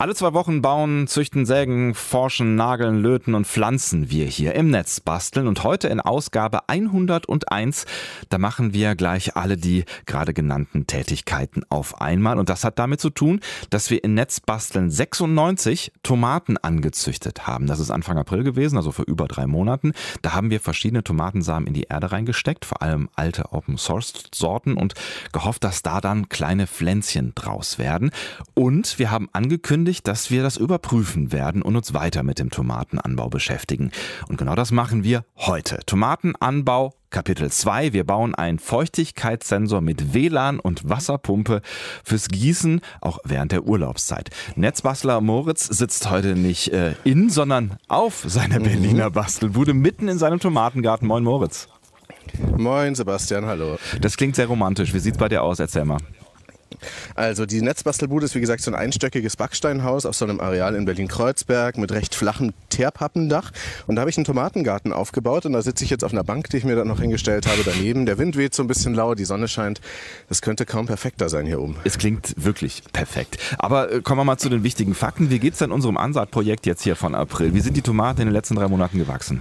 Alle 0.00 0.14
zwei 0.14 0.32
Wochen 0.32 0.62
bauen, 0.62 1.08
züchten, 1.08 1.44
sägen, 1.44 1.92
forschen, 1.92 2.54
nageln, 2.54 3.02
löten 3.02 3.34
und 3.34 3.46
pflanzen 3.46 4.08
wir 4.08 4.24
hier 4.24 4.54
im 4.54 4.70
Netz 4.70 4.98
basteln. 4.98 5.46
Und 5.46 5.62
heute 5.62 5.88
in 5.88 6.00
Ausgabe 6.00 6.70
101, 6.70 7.84
da 8.30 8.38
machen 8.38 8.72
wir 8.72 8.94
gleich 8.94 9.36
alle 9.36 9.58
die 9.58 9.84
gerade 10.06 10.32
genannten 10.32 10.86
Tätigkeiten 10.86 11.64
auf 11.68 12.00
einmal. 12.00 12.38
Und 12.38 12.48
das 12.48 12.64
hat 12.64 12.78
damit 12.78 13.02
zu 13.02 13.10
tun, 13.10 13.40
dass 13.68 13.90
wir 13.90 14.02
in 14.02 14.14
Netzbasteln 14.14 14.90
96 14.90 15.92
Tomaten 16.02 16.56
angezüchtet 16.56 17.46
haben. 17.46 17.66
Das 17.66 17.78
ist 17.78 17.90
Anfang 17.90 18.16
April 18.16 18.42
gewesen, 18.42 18.78
also 18.78 18.92
vor 18.92 19.04
über 19.06 19.28
drei 19.28 19.46
Monaten. 19.46 19.92
Da 20.22 20.32
haben 20.32 20.48
wir 20.48 20.60
verschiedene 20.60 21.04
Tomatensamen 21.04 21.66
in 21.66 21.74
die 21.74 21.88
Erde 21.90 22.10
reingesteckt, 22.10 22.64
vor 22.64 22.80
allem 22.80 23.10
alte 23.16 23.52
Open 23.52 23.76
Source 23.76 24.14
Sorten 24.34 24.78
und 24.78 24.94
gehofft, 25.32 25.62
dass 25.62 25.82
da 25.82 26.00
dann 26.00 26.30
kleine 26.30 26.66
Pflänzchen 26.66 27.34
draus 27.34 27.78
werden. 27.78 28.12
Und 28.54 28.98
wir 28.98 29.10
haben 29.10 29.28
angekündigt, 29.34 29.89
dass 29.98 30.30
wir 30.30 30.42
das 30.42 30.56
überprüfen 30.56 31.32
werden 31.32 31.62
und 31.62 31.76
uns 31.76 31.94
weiter 31.94 32.22
mit 32.22 32.38
dem 32.38 32.50
Tomatenanbau 32.50 33.28
beschäftigen. 33.28 33.90
Und 34.28 34.38
genau 34.38 34.54
das 34.54 34.70
machen 34.70 35.04
wir 35.04 35.24
heute. 35.36 35.80
Tomatenanbau 35.86 36.94
Kapitel 37.10 37.50
2. 37.50 37.92
Wir 37.92 38.04
bauen 38.04 38.36
einen 38.36 38.60
Feuchtigkeitssensor 38.60 39.80
mit 39.80 40.14
WLAN 40.14 40.60
und 40.60 40.88
Wasserpumpe 40.88 41.60
fürs 42.04 42.28
Gießen, 42.28 42.80
auch 43.00 43.18
während 43.24 43.50
der 43.50 43.64
Urlaubszeit. 43.64 44.30
Netzbastler 44.54 45.20
Moritz 45.20 45.66
sitzt 45.66 46.08
heute 46.08 46.36
nicht 46.36 46.72
äh, 46.72 46.94
in, 47.02 47.28
sondern 47.28 47.76
auf 47.88 48.24
seiner 48.26 48.60
mhm. 48.60 48.64
Berliner 48.64 49.10
Bastelbude 49.10 49.74
mitten 49.74 50.08
in 50.08 50.18
seinem 50.18 50.38
Tomatengarten. 50.38 51.08
Moin 51.08 51.24
Moritz. 51.24 51.66
Moin 52.56 52.94
Sebastian, 52.94 53.44
hallo. 53.44 53.78
Das 54.00 54.16
klingt 54.16 54.36
sehr 54.36 54.46
romantisch. 54.46 54.94
Wie 54.94 55.00
sieht's 55.00 55.18
bei 55.18 55.28
dir 55.28 55.42
aus? 55.42 55.58
Erzähl 55.58 55.84
mal. 55.84 55.98
Also 57.14 57.46
die 57.46 57.62
Netzbastelbude 57.62 58.26
ist 58.26 58.34
wie 58.34 58.40
gesagt 58.40 58.62
so 58.62 58.70
ein 58.70 58.74
einstöckiges 58.74 59.36
Backsteinhaus 59.36 60.06
auf 60.06 60.14
so 60.14 60.24
einem 60.24 60.40
Areal 60.40 60.74
in 60.74 60.84
Berlin-Kreuzberg 60.84 61.78
mit 61.78 61.92
recht 61.92 62.14
flachem 62.14 62.52
Teerpappendach. 62.68 63.52
Und 63.86 63.96
da 63.96 64.00
habe 64.00 64.10
ich 64.10 64.16
einen 64.16 64.24
Tomatengarten 64.24 64.92
aufgebaut 64.92 65.46
und 65.46 65.52
da 65.52 65.62
sitze 65.62 65.84
ich 65.84 65.90
jetzt 65.90 66.04
auf 66.04 66.12
einer 66.12 66.24
Bank, 66.24 66.50
die 66.50 66.58
ich 66.58 66.64
mir 66.64 66.76
dann 66.76 66.88
noch 66.88 67.00
hingestellt 67.00 67.46
habe 67.46 67.62
daneben. 67.64 68.06
Der 68.06 68.18
Wind 68.18 68.36
weht 68.36 68.54
so 68.54 68.62
ein 68.62 68.66
bisschen 68.68 68.94
lau, 68.94 69.14
die 69.14 69.24
Sonne 69.24 69.48
scheint. 69.48 69.80
Das 70.28 70.42
könnte 70.42 70.66
kaum 70.66 70.86
perfekter 70.86 71.28
sein 71.28 71.46
hier 71.46 71.60
oben. 71.60 71.76
Es 71.84 71.98
klingt 71.98 72.34
wirklich 72.36 72.82
perfekt. 72.92 73.38
Aber 73.58 73.92
äh, 73.92 74.00
kommen 74.00 74.20
wir 74.20 74.24
mal 74.24 74.38
zu 74.38 74.48
den 74.48 74.62
wichtigen 74.62 74.94
Fakten. 74.94 75.30
Wie 75.30 75.38
geht 75.38 75.54
es 75.54 75.58
denn 75.58 75.72
unserem 75.72 75.96
Ansaatprojekt 75.96 76.66
jetzt 76.66 76.82
hier 76.82 76.96
von 76.96 77.14
April? 77.14 77.54
Wie 77.54 77.60
sind 77.60 77.76
die 77.76 77.82
Tomaten 77.82 78.22
in 78.22 78.28
den 78.28 78.34
letzten 78.34 78.56
drei 78.56 78.68
Monaten 78.68 78.98
gewachsen? 78.98 79.40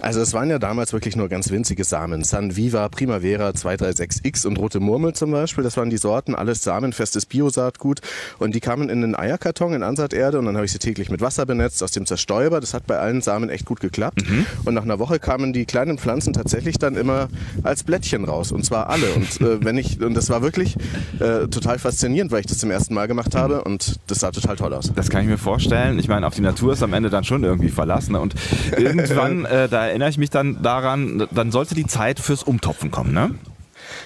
Also 0.00 0.20
es 0.20 0.32
waren 0.32 0.50
ja 0.50 0.58
damals 0.58 0.92
wirklich 0.92 1.16
nur 1.16 1.28
ganz 1.28 1.50
winzige 1.50 1.84
Samen. 1.84 2.24
San 2.24 2.56
Viva, 2.56 2.88
Primavera 2.88 3.50
236X 3.50 4.46
und 4.46 4.58
Rote 4.58 4.80
Murmel 4.80 5.14
zum 5.14 5.30
Beispiel, 5.30 5.64
das 5.64 5.76
waren 5.76 5.90
die 5.90 5.96
Sorten, 5.96 6.34
alles 6.34 6.62
samenfestes 6.62 7.26
Biosaatgut. 7.26 8.00
Und 8.38 8.54
die 8.54 8.60
kamen 8.60 8.88
in 8.88 9.02
einen 9.02 9.16
Eierkarton 9.16 9.72
in 9.72 9.82
Ansaaterde 9.82 10.38
und 10.38 10.46
dann 10.46 10.56
habe 10.56 10.66
ich 10.66 10.72
sie 10.72 10.78
täglich 10.78 11.10
mit 11.10 11.20
Wasser 11.20 11.46
benetzt 11.46 11.82
aus 11.82 11.92
dem 11.92 12.06
Zerstäuber. 12.06 12.60
Das 12.60 12.74
hat 12.74 12.86
bei 12.86 12.98
allen 12.98 13.22
Samen 13.22 13.50
echt 13.50 13.64
gut 13.64 13.80
geklappt. 13.80 14.28
Mhm. 14.28 14.46
Und 14.64 14.74
nach 14.74 14.84
einer 14.84 14.98
Woche 14.98 15.18
kamen 15.18 15.52
die 15.52 15.64
kleinen 15.64 15.98
Pflanzen 15.98 16.32
tatsächlich 16.32 16.78
dann 16.78 16.96
immer 16.96 17.28
als 17.62 17.84
Blättchen 17.84 18.24
raus. 18.24 18.52
Und 18.52 18.64
zwar 18.64 18.90
alle. 18.90 19.12
Und 19.14 19.40
äh, 19.40 19.60
wenn 19.64 19.78
ich, 19.78 20.00
und 20.00 20.14
das 20.14 20.30
war 20.30 20.42
wirklich 20.42 20.76
äh, 21.18 21.46
total 21.48 21.78
faszinierend, 21.78 22.32
weil 22.32 22.40
ich 22.40 22.46
das 22.46 22.58
zum 22.58 22.70
ersten 22.70 22.94
Mal 22.94 23.06
gemacht 23.08 23.34
habe 23.34 23.64
und 23.64 23.98
das 24.06 24.20
sah 24.20 24.30
total 24.30 24.56
toll 24.56 24.74
aus. 24.74 24.92
Das 24.94 25.10
kann 25.10 25.22
ich 25.22 25.28
mir 25.28 25.38
vorstellen. 25.38 25.98
Ich 25.98 26.08
meine, 26.08 26.26
auf 26.26 26.34
die 26.34 26.42
Natur 26.42 26.72
ist 26.72 26.82
am 26.82 26.92
Ende 26.92 27.10
dann 27.10 27.24
schon 27.24 27.44
irgendwie 27.44 27.68
verlassen. 27.68 28.14
Und 28.16 28.34
irgendwann 28.76 29.44
äh, 29.44 29.65
da 29.68 29.86
erinnere 29.86 30.08
ich 30.08 30.18
mich 30.18 30.30
dann 30.30 30.62
daran, 30.62 31.26
dann 31.30 31.50
sollte 31.50 31.74
die 31.74 31.86
Zeit 31.86 32.20
fürs 32.20 32.42
Umtopfen 32.42 32.90
kommen, 32.90 33.12
ne? 33.12 33.30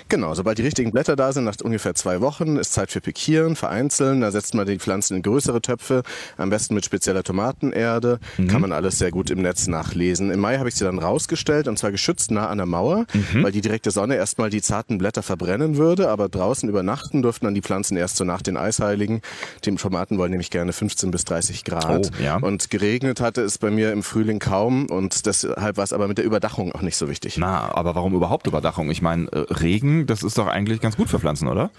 Genau, 0.08 0.34
sobald 0.34 0.58
die 0.58 0.62
richtigen 0.62 0.92
Blätter 0.92 1.16
da 1.16 1.32
sind, 1.32 1.44
nach 1.44 1.56
ungefähr 1.62 1.94
zwei 1.94 2.20
Wochen, 2.20 2.56
ist 2.56 2.72
Zeit 2.72 2.90
für 2.90 3.00
Pikieren, 3.00 3.56
Vereinzeln. 3.56 4.20
Da 4.20 4.30
setzt 4.30 4.54
man 4.54 4.66
die 4.66 4.78
Pflanzen 4.78 5.16
in 5.16 5.22
größere 5.22 5.60
Töpfe, 5.60 6.02
am 6.36 6.50
besten 6.50 6.74
mit 6.74 6.84
spezieller 6.84 7.22
Tomatenerde. 7.22 8.18
Mhm. 8.38 8.48
Kann 8.48 8.60
man 8.60 8.72
alles 8.72 8.98
sehr 8.98 9.10
gut 9.10 9.30
im 9.30 9.42
Netz 9.42 9.66
nachlesen. 9.66 10.30
Im 10.30 10.40
Mai 10.40 10.58
habe 10.58 10.68
ich 10.68 10.74
sie 10.74 10.84
dann 10.84 10.98
rausgestellt 10.98 11.68
und 11.68 11.78
zwar 11.78 11.90
geschützt 11.90 12.30
nah 12.30 12.48
an 12.48 12.58
der 12.58 12.66
Mauer, 12.66 13.06
mhm. 13.12 13.42
weil 13.42 13.52
die 13.52 13.60
direkte 13.60 13.90
Sonne 13.90 14.16
erstmal 14.16 14.50
die 14.50 14.62
zarten 14.62 14.98
Blätter 14.98 15.22
verbrennen 15.22 15.76
würde. 15.76 16.08
Aber 16.08 16.28
draußen 16.28 16.68
übernachten 16.68 17.22
durften 17.22 17.46
dann 17.46 17.54
die 17.54 17.62
Pflanzen 17.62 17.96
erst 17.96 18.16
so 18.16 18.24
nach 18.24 18.42
den 18.42 18.56
Eisheiligen. 18.56 19.20
Die 19.64 19.74
Tomaten 19.74 20.18
wollen 20.18 20.30
nämlich 20.30 20.50
gerne 20.50 20.72
15 20.72 21.10
bis 21.10 21.24
30 21.24 21.64
Grad. 21.64 22.10
Oh, 22.12 22.22
ja. 22.22 22.36
Und 22.36 22.70
geregnet 22.70 23.20
hatte 23.20 23.42
es 23.42 23.58
bei 23.58 23.70
mir 23.70 23.92
im 23.92 24.02
Frühling 24.02 24.38
kaum 24.38 24.86
und 24.86 25.26
deshalb 25.26 25.76
war 25.76 25.84
es 25.84 25.92
aber 25.92 26.08
mit 26.08 26.18
der 26.18 26.24
Überdachung 26.24 26.72
auch 26.72 26.82
nicht 26.82 26.96
so 26.96 27.08
wichtig. 27.08 27.36
Na, 27.38 27.74
aber 27.74 27.94
warum 27.94 28.14
überhaupt 28.14 28.46
Überdachung? 28.46 28.90
Ich 28.90 29.02
meine, 29.02 29.26
äh, 29.32 29.46
Regen, 29.70 30.06
das 30.06 30.22
ist 30.22 30.36
doch 30.36 30.46
eigentlich 30.46 30.80
ganz 30.80 30.96
gut 30.96 31.08
für 31.08 31.20
Pflanzen, 31.20 31.48
oder? 31.48 31.70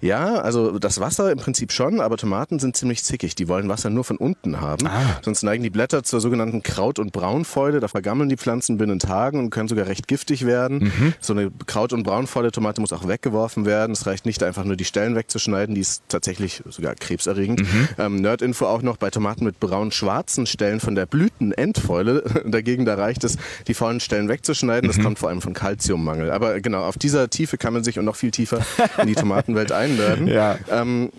Ja, 0.00 0.36
also 0.36 0.78
das 0.78 1.00
Wasser 1.00 1.30
im 1.32 1.38
Prinzip 1.38 1.72
schon, 1.72 2.00
aber 2.00 2.16
Tomaten 2.16 2.58
sind 2.58 2.76
ziemlich 2.76 3.04
zickig. 3.04 3.34
Die 3.34 3.48
wollen 3.48 3.68
Wasser 3.68 3.90
nur 3.90 4.04
von 4.04 4.16
unten 4.16 4.60
haben. 4.60 4.86
Ah. 4.86 5.18
Sonst 5.22 5.42
neigen 5.42 5.62
die 5.62 5.70
Blätter 5.70 6.02
zur 6.02 6.20
sogenannten 6.20 6.62
Kraut- 6.62 6.98
und 6.98 7.12
Braunfäule. 7.12 7.80
Da 7.80 7.88
vergammeln 7.88 8.28
die 8.28 8.36
Pflanzen 8.36 8.78
binnen 8.78 8.98
Tagen 8.98 9.38
und 9.38 9.50
können 9.50 9.68
sogar 9.68 9.86
recht 9.86 10.08
giftig 10.08 10.46
werden. 10.46 10.78
Mhm. 10.84 11.14
So 11.20 11.32
eine 11.32 11.50
Kraut- 11.66 11.92
und 11.92 12.02
Braunfäule-Tomate 12.02 12.80
muss 12.80 12.92
auch 12.92 13.06
weggeworfen 13.08 13.66
werden. 13.66 13.92
Es 13.92 14.06
reicht 14.06 14.26
nicht 14.26 14.42
einfach 14.42 14.64
nur 14.64 14.76
die 14.76 14.84
Stellen 14.84 15.14
wegzuschneiden, 15.14 15.74
die 15.74 15.80
ist 15.80 16.02
tatsächlich 16.08 16.62
sogar 16.68 16.94
krebserregend. 16.94 17.60
Mhm. 17.60 17.88
Ähm, 17.98 18.16
Nerdinfo 18.16 18.66
auch 18.66 18.82
noch 18.82 18.96
bei 18.96 19.10
Tomaten 19.10 19.44
mit 19.44 19.60
braun-schwarzen 19.60 20.46
Stellen 20.46 20.80
von 20.80 20.94
der 20.94 21.06
Blütenendfäule. 21.06 22.24
Dagegen, 22.46 22.84
da 22.84 22.94
reicht 22.94 23.24
es, 23.24 23.36
die 23.66 23.74
faulen 23.74 24.00
Stellen 24.00 24.28
wegzuschneiden. 24.28 24.88
Das 24.88 24.98
mhm. 24.98 25.02
kommt 25.04 25.18
vor 25.18 25.28
allem 25.28 25.42
von 25.42 25.52
Kalziummangel. 25.52 26.30
Aber 26.30 26.60
genau, 26.60 26.84
auf 26.84 26.98
dieser 26.98 27.30
Tiefe 27.30 27.58
kann 27.58 27.72
man 27.72 27.84
sich 27.84 27.98
und 27.98 28.04
noch 28.04 28.16
viel 28.16 28.30
tiefer 28.30 28.60
in 29.00 29.08
die 29.08 29.14
Tomatenwelt 29.48 29.72
einladen. 29.72 30.28
Ja. 30.28 30.58
Ähm, 30.70 31.10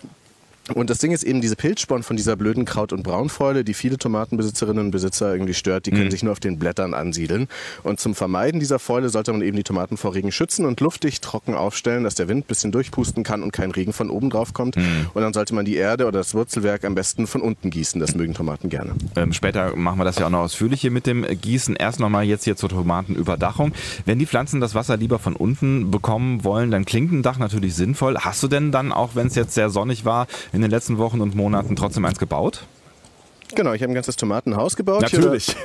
und 0.74 0.90
das 0.90 1.00
Ding 1.00 1.12
ist 1.12 1.24
eben 1.24 1.41
diese 1.41 1.56
Pilzsporn 1.56 2.03
von 2.03 2.18
dieser 2.18 2.35
blöden 2.35 2.66
Kraut- 2.66 2.94
und 2.94 3.03
Braunfäule, 3.03 3.63
die 3.63 3.74
viele 3.74 3.97
Tomatenbesitzerinnen 3.97 4.85
und 4.85 4.91
Besitzer 4.91 5.31
irgendwie 5.31 5.53
stört, 5.53 5.85
die 5.85 5.91
können 5.91 6.06
mhm. 6.06 6.12
sich 6.12 6.24
nur 6.24 6.31
auf 6.31 6.40
den 6.40 6.59
Blättern 6.59 6.94
ansiedeln. 6.94 7.47
Und 7.84 8.00
zum 8.00 8.16
Vermeiden 8.16 8.59
dieser 8.59 8.79
Fäule 8.79 9.09
sollte 9.09 9.31
man 9.31 9.41
eben 9.41 9.58
die 9.58 9.63
Tomaten 9.63 9.97
vor 9.97 10.16
Regen 10.16 10.31
schützen 10.31 10.66
und 10.66 10.79
luftig 10.81 11.22
trocken 11.22 11.56
aufstellen, 11.56 12.03
dass 12.03 12.16
der 12.16 12.28
Wind 12.28 12.46
ein 12.46 12.47
bisschen 12.47 12.72
durchpusten 12.72 13.24
kann 13.24 13.44
und 13.44 13.52
kein 13.52 13.72
Regen 13.72 13.94
von 13.94 14.09
oben 14.09 14.29
drauf 14.29 14.53
kommt. 14.53 14.75
Mhm. 14.75 15.08
Und 15.13 15.22
dann 15.22 15.34
sollte 15.34 15.53
man 15.56 15.66
die 15.66 15.75
Erde 15.75 16.06
oder 16.06 16.19
das 16.19 16.34
Wurzelwerk 16.34 16.85
am 16.85 16.96
besten 16.96 17.28
von 17.28 17.41
unten 17.41 17.69
gießen. 17.69 18.00
Das 18.00 18.16
mögen 18.16 18.34
Tomaten 18.34 18.69
gerne. 18.69 18.94
Ähm, 19.16 19.34
später 19.34 19.75
machen 19.75 20.00
wir 20.00 20.06
das 20.06 20.18
ja 20.19 20.25
auch 20.25 20.31
noch 20.31 20.40
ausführlich 20.40 20.81
hier 20.81 20.91
mit 20.91 21.06
dem 21.06 21.25
Gießen. 21.25 21.75
Erst 21.75 22.00
nochmal 22.00 22.25
jetzt 22.25 22.44
hier 22.44 22.56
zur 22.56 22.69
Tomatenüberdachung. 22.69 23.74
Wenn 24.06 24.19
die 24.19 24.25
Pflanzen 24.25 24.62
das 24.62 24.75
Wasser 24.75 24.97
lieber 24.97 25.19
von 25.19 25.35
unten 25.35 25.91
bekommen 25.91 26.44
wollen, 26.44 26.72
dann 26.72 26.85
klingt 26.85 27.12
ein 27.12 27.24
Dach 27.24 27.38
natürlich 27.38 27.75
sinnvoll. 27.75 28.18
Hast 28.18 28.44
du 28.44 28.47
denn 28.47 28.72
dann, 28.72 28.91
auch 28.91 29.12
wenn 29.16 29.28
es 29.28 29.35
jetzt 29.35 29.53
sehr 29.53 29.69
sonnig 29.69 30.06
war, 30.06 30.28
in 30.53 30.59
den 30.62 30.72
letzten 30.72 30.97
Wochen 30.97 31.22
und 31.22 31.36
Monaten 31.36 31.75
trotzdem 31.75 32.06
eins 32.06 32.20
gebaut? 32.20 32.66
Genau, 33.56 33.74
ich 33.74 33.82
habe 33.82 33.92
ein 33.92 33.96
ganzes 33.96 34.16
Tomatenhaus 34.16 34.76
gebaut. 34.76 35.02
Natürlich. 35.02 35.56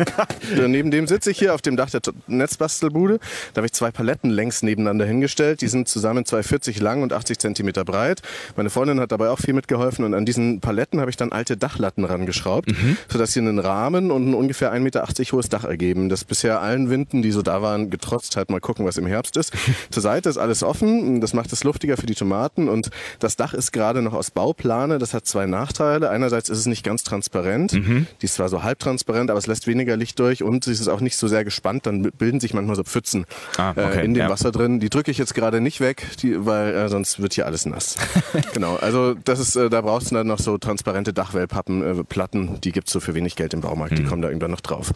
Hier, 0.54 0.68
neben 0.68 0.90
dem 0.90 1.06
sitze 1.06 1.30
ich 1.30 1.38
hier 1.38 1.54
auf 1.54 1.60
dem 1.60 1.76
Dach 1.76 1.90
der 1.90 2.00
Netzbastelbude. 2.26 3.18
Da 3.52 3.58
habe 3.58 3.66
ich 3.66 3.72
zwei 3.72 3.90
Paletten 3.90 4.30
längs 4.30 4.62
nebeneinander 4.62 5.04
hingestellt. 5.04 5.60
Die 5.60 5.68
sind 5.68 5.88
zusammen 5.88 6.24
2,40 6.24 6.82
lang 6.82 7.02
und 7.02 7.12
80 7.12 7.38
Zentimeter 7.38 7.84
breit. 7.84 8.22
Meine 8.56 8.70
Freundin 8.70 9.00
hat 9.00 9.12
dabei 9.12 9.28
auch 9.28 9.38
viel 9.38 9.52
mitgeholfen. 9.52 10.04
Und 10.04 10.14
an 10.14 10.24
diesen 10.24 10.60
Paletten 10.60 11.00
habe 11.00 11.10
ich 11.10 11.16
dann 11.16 11.32
alte 11.32 11.56
Dachlatten 11.56 12.04
rangeschraubt, 12.04 12.68
mhm. 12.68 12.96
sodass 13.08 13.32
sie 13.32 13.40
einen 13.40 13.58
Rahmen 13.58 14.10
und 14.10 14.30
ein 14.30 14.34
ungefähr 14.34 14.72
1,80 14.72 14.80
Meter 14.80 15.04
hohes 15.32 15.48
Dach 15.50 15.64
ergeben. 15.64 16.08
Das 16.08 16.24
bisher 16.24 16.62
allen 16.62 16.88
Winden, 16.88 17.20
die 17.20 17.32
so 17.32 17.42
da 17.42 17.60
waren, 17.60 17.90
getrotzt 17.90 18.36
hat. 18.36 18.50
Mal 18.50 18.60
gucken, 18.60 18.86
was 18.86 18.96
im 18.96 19.06
Herbst 19.06 19.36
ist. 19.36 19.52
Zur 19.90 20.02
Seite 20.02 20.30
ist 20.30 20.38
alles 20.38 20.62
offen. 20.62 21.20
Das 21.20 21.34
macht 21.34 21.52
es 21.52 21.64
luftiger 21.64 21.98
für 21.98 22.06
die 22.06 22.14
Tomaten. 22.14 22.68
Und 22.68 22.90
das 23.18 23.36
Dach 23.36 23.52
ist 23.52 23.72
gerade 23.72 24.00
noch 24.00 24.14
aus 24.14 24.30
Bauplane. 24.30 24.98
Das 24.98 25.12
hat 25.12 25.26
zwei 25.26 25.44
Nachteile. 25.46 26.08
Einerseits 26.08 26.48
ist 26.48 26.58
es 26.58 26.66
nicht 26.66 26.82
ganz 26.82 27.02
transparent. 27.02 27.73
Mhm. 27.74 28.06
Die 28.20 28.26
ist 28.26 28.34
zwar 28.34 28.48
so 28.48 28.62
halbtransparent, 28.62 29.30
aber 29.30 29.38
es 29.38 29.46
lässt 29.46 29.66
weniger 29.66 29.96
Licht 29.96 30.18
durch 30.18 30.42
und 30.42 30.64
sie 30.64 30.72
ist 30.72 30.88
auch 30.88 31.00
nicht 31.00 31.16
so 31.16 31.28
sehr 31.28 31.44
gespannt. 31.44 31.86
Dann 31.86 32.02
bilden 32.02 32.40
sich 32.40 32.54
manchmal 32.54 32.76
so 32.76 32.84
Pfützen 32.84 33.26
ah, 33.56 33.70
okay, 33.70 34.00
äh, 34.00 34.04
in 34.04 34.14
dem 34.14 34.24
ja. 34.24 34.30
Wasser 34.30 34.52
drin. 34.52 34.80
Die 34.80 34.90
drücke 34.90 35.10
ich 35.10 35.18
jetzt 35.18 35.34
gerade 35.34 35.60
nicht 35.60 35.80
weg, 35.80 36.06
die, 36.22 36.44
weil 36.46 36.74
äh, 36.74 36.88
sonst 36.88 37.20
wird 37.20 37.34
hier 37.34 37.46
alles 37.46 37.66
nass. 37.66 37.96
genau, 38.54 38.76
also 38.76 39.14
das 39.14 39.40
ist, 39.40 39.56
äh, 39.56 39.70
da 39.70 39.80
brauchst 39.80 40.10
du 40.10 40.16
dann 40.16 40.26
noch 40.26 40.38
so 40.38 40.58
transparente 40.58 41.12
Dachwellpappen, 41.12 41.82
äh, 41.82 42.58
die 42.62 42.72
gibt 42.72 42.88
es 42.88 42.92
so 42.92 43.00
für 43.00 43.14
wenig 43.14 43.36
Geld 43.36 43.54
im 43.54 43.60
Baumarkt. 43.60 43.92
Mhm. 43.92 43.96
Die 43.96 44.04
kommen 44.04 44.22
da 44.22 44.28
irgendwann 44.28 44.50
noch 44.50 44.60
drauf. 44.60 44.92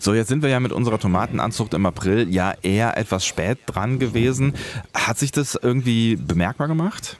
So, 0.00 0.14
jetzt 0.14 0.28
sind 0.28 0.42
wir 0.42 0.48
ja 0.48 0.60
mit 0.60 0.72
unserer 0.72 0.98
Tomatenanzucht 0.98 1.74
im 1.74 1.86
April 1.86 2.28
ja 2.28 2.54
eher 2.62 2.96
etwas 2.96 3.24
spät 3.24 3.58
dran 3.66 3.98
gewesen. 3.98 4.54
Hat 4.94 5.18
sich 5.18 5.32
das 5.32 5.58
irgendwie 5.60 6.16
bemerkbar 6.16 6.68
gemacht? 6.68 7.18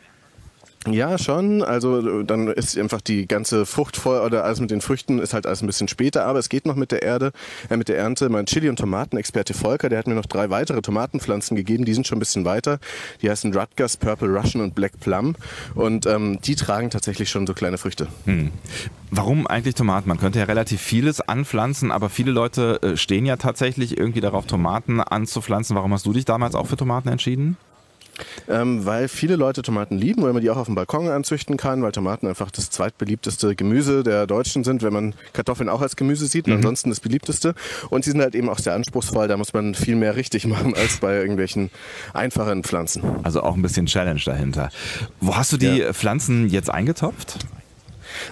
Ja, 0.87 1.19
schon. 1.19 1.63
Also 1.63 2.23
dann 2.23 2.49
ist 2.49 2.79
einfach 2.79 3.01
die 3.01 3.27
ganze 3.27 3.67
Frucht 3.67 3.97
voll 3.97 4.21
oder 4.21 4.45
alles 4.45 4.61
mit 4.61 4.71
den 4.71 4.81
Früchten 4.81 5.19
ist 5.19 5.35
halt 5.35 5.47
alles 5.47 5.61
ein 5.63 5.67
bisschen 5.67 5.89
später, 5.89 6.25
aber 6.25 6.39
es 6.39 6.49
geht 6.49 6.67
noch 6.67 6.77
mit 6.77 6.93
der 6.93 7.03
Erde, 7.03 7.33
äh, 7.69 7.77
mit 7.77 7.89
der 7.89 7.99
Ernte. 7.99 8.29
Mein 8.29 8.47
Chili- 8.47 8.69
und 8.69 8.79
Tomatenexperte 8.79 9.55
Volker, 9.55 9.89
der 9.89 9.99
hat 9.99 10.07
mir 10.07 10.15
noch 10.15 10.27
drei 10.27 10.51
weitere 10.51 10.81
Tomatenpflanzen 10.81 11.57
gegeben, 11.57 11.85
die 11.85 11.95
sind 11.95 12.07
schon 12.07 12.17
ein 12.17 12.21
bisschen 12.21 12.45
weiter. 12.45 12.79
Die 13.23 13.31
heißen 13.31 13.53
Rutgers, 13.55 13.97
Purple 13.97 14.29
Russian 14.29 14.63
und 14.63 14.75
Black 14.75 15.01
Plum 15.01 15.35
und 15.75 16.07
ähm, 16.07 16.39
die 16.43 16.55
tragen 16.55 16.91
tatsächlich 16.91 17.29
schon 17.29 17.47
so 17.47 17.55
kleine 17.55 17.77
Früchte. 17.77 18.07
Hm. 18.25 18.51
Warum 19.11 19.47
eigentlich 19.47 19.75
Tomaten? 19.75 20.09
Man 20.09 20.19
könnte 20.19 20.39
ja 20.39 20.45
relativ 20.45 20.81
vieles 20.81 21.21
anpflanzen, 21.21 21.91
aber 21.91 22.09
viele 22.09 22.31
Leute 22.31 22.81
äh, 22.83 22.97
stehen 22.97 23.27
ja 23.27 23.37
tatsächlich 23.37 23.99
irgendwie 23.99 24.21
darauf, 24.21 24.47
Tomaten 24.47 25.01
anzupflanzen. 25.01 25.75
Warum 25.75 25.93
hast 25.93 26.07
du 26.07 26.13
dich 26.13 26.25
damals 26.25 26.55
auch 26.55 26.67
für 26.67 26.77
Tomaten 26.77 27.09
entschieden? 27.09 27.57
Ähm, 28.49 28.85
weil 28.85 29.09
viele 29.09 29.37
Leute 29.37 29.63
Tomaten 29.63 29.97
lieben, 29.97 30.23
weil 30.23 30.33
man 30.33 30.43
die 30.43 30.51
auch 30.51 30.57
auf 30.57 30.67
dem 30.67 30.75
Balkon 30.75 31.09
anzüchten 31.09 31.57
kann, 31.57 31.83
weil 31.83 31.93
Tomaten 31.93 32.27
einfach 32.27 32.51
das 32.51 32.71
zweitbeliebteste 32.71 33.55
Gemüse 33.55 34.03
der 34.03 34.27
Deutschen 34.27 34.65
sind, 34.65 34.83
wenn 34.83 34.93
man 34.93 35.15
Kartoffeln 35.33 35.69
auch 35.69 35.81
als 35.81 35.97
Gemüse 35.97 36.27
sieht 36.27 36.47
und 36.47 36.53
mhm. 36.53 36.59
ansonsten 36.59 36.91
das 36.91 37.01
beliebteste. 37.01 37.55
Und 37.91 38.05
sie 38.05 38.11
sind 38.11 38.21
halt 38.21 38.35
eben 38.35 38.49
auch 38.49 38.59
sehr 38.59 38.75
anspruchsvoll, 38.75 39.29
da 39.29 39.37
muss 39.37 39.53
man 39.53 39.75
viel 39.75 39.97
mehr 39.97 40.17
richtig 40.17 40.47
machen 40.47 40.75
als 40.75 40.99
bei 40.99 41.17
irgendwelchen 41.17 41.71
einfachen 42.15 42.65
Pflanzen. 42.65 43.03
Also 43.23 43.43
auch 43.43 43.55
ein 43.55 43.63
bisschen 43.63 43.87
Challenge 43.87 44.21
dahinter. 44.25 44.71
Wo 45.21 45.37
hast 45.37 45.53
du 45.53 45.57
die 45.57 45.79
ja. 45.79 45.93
Pflanzen 45.93 46.49
jetzt 46.49 46.71
eingetopft? 46.71 47.39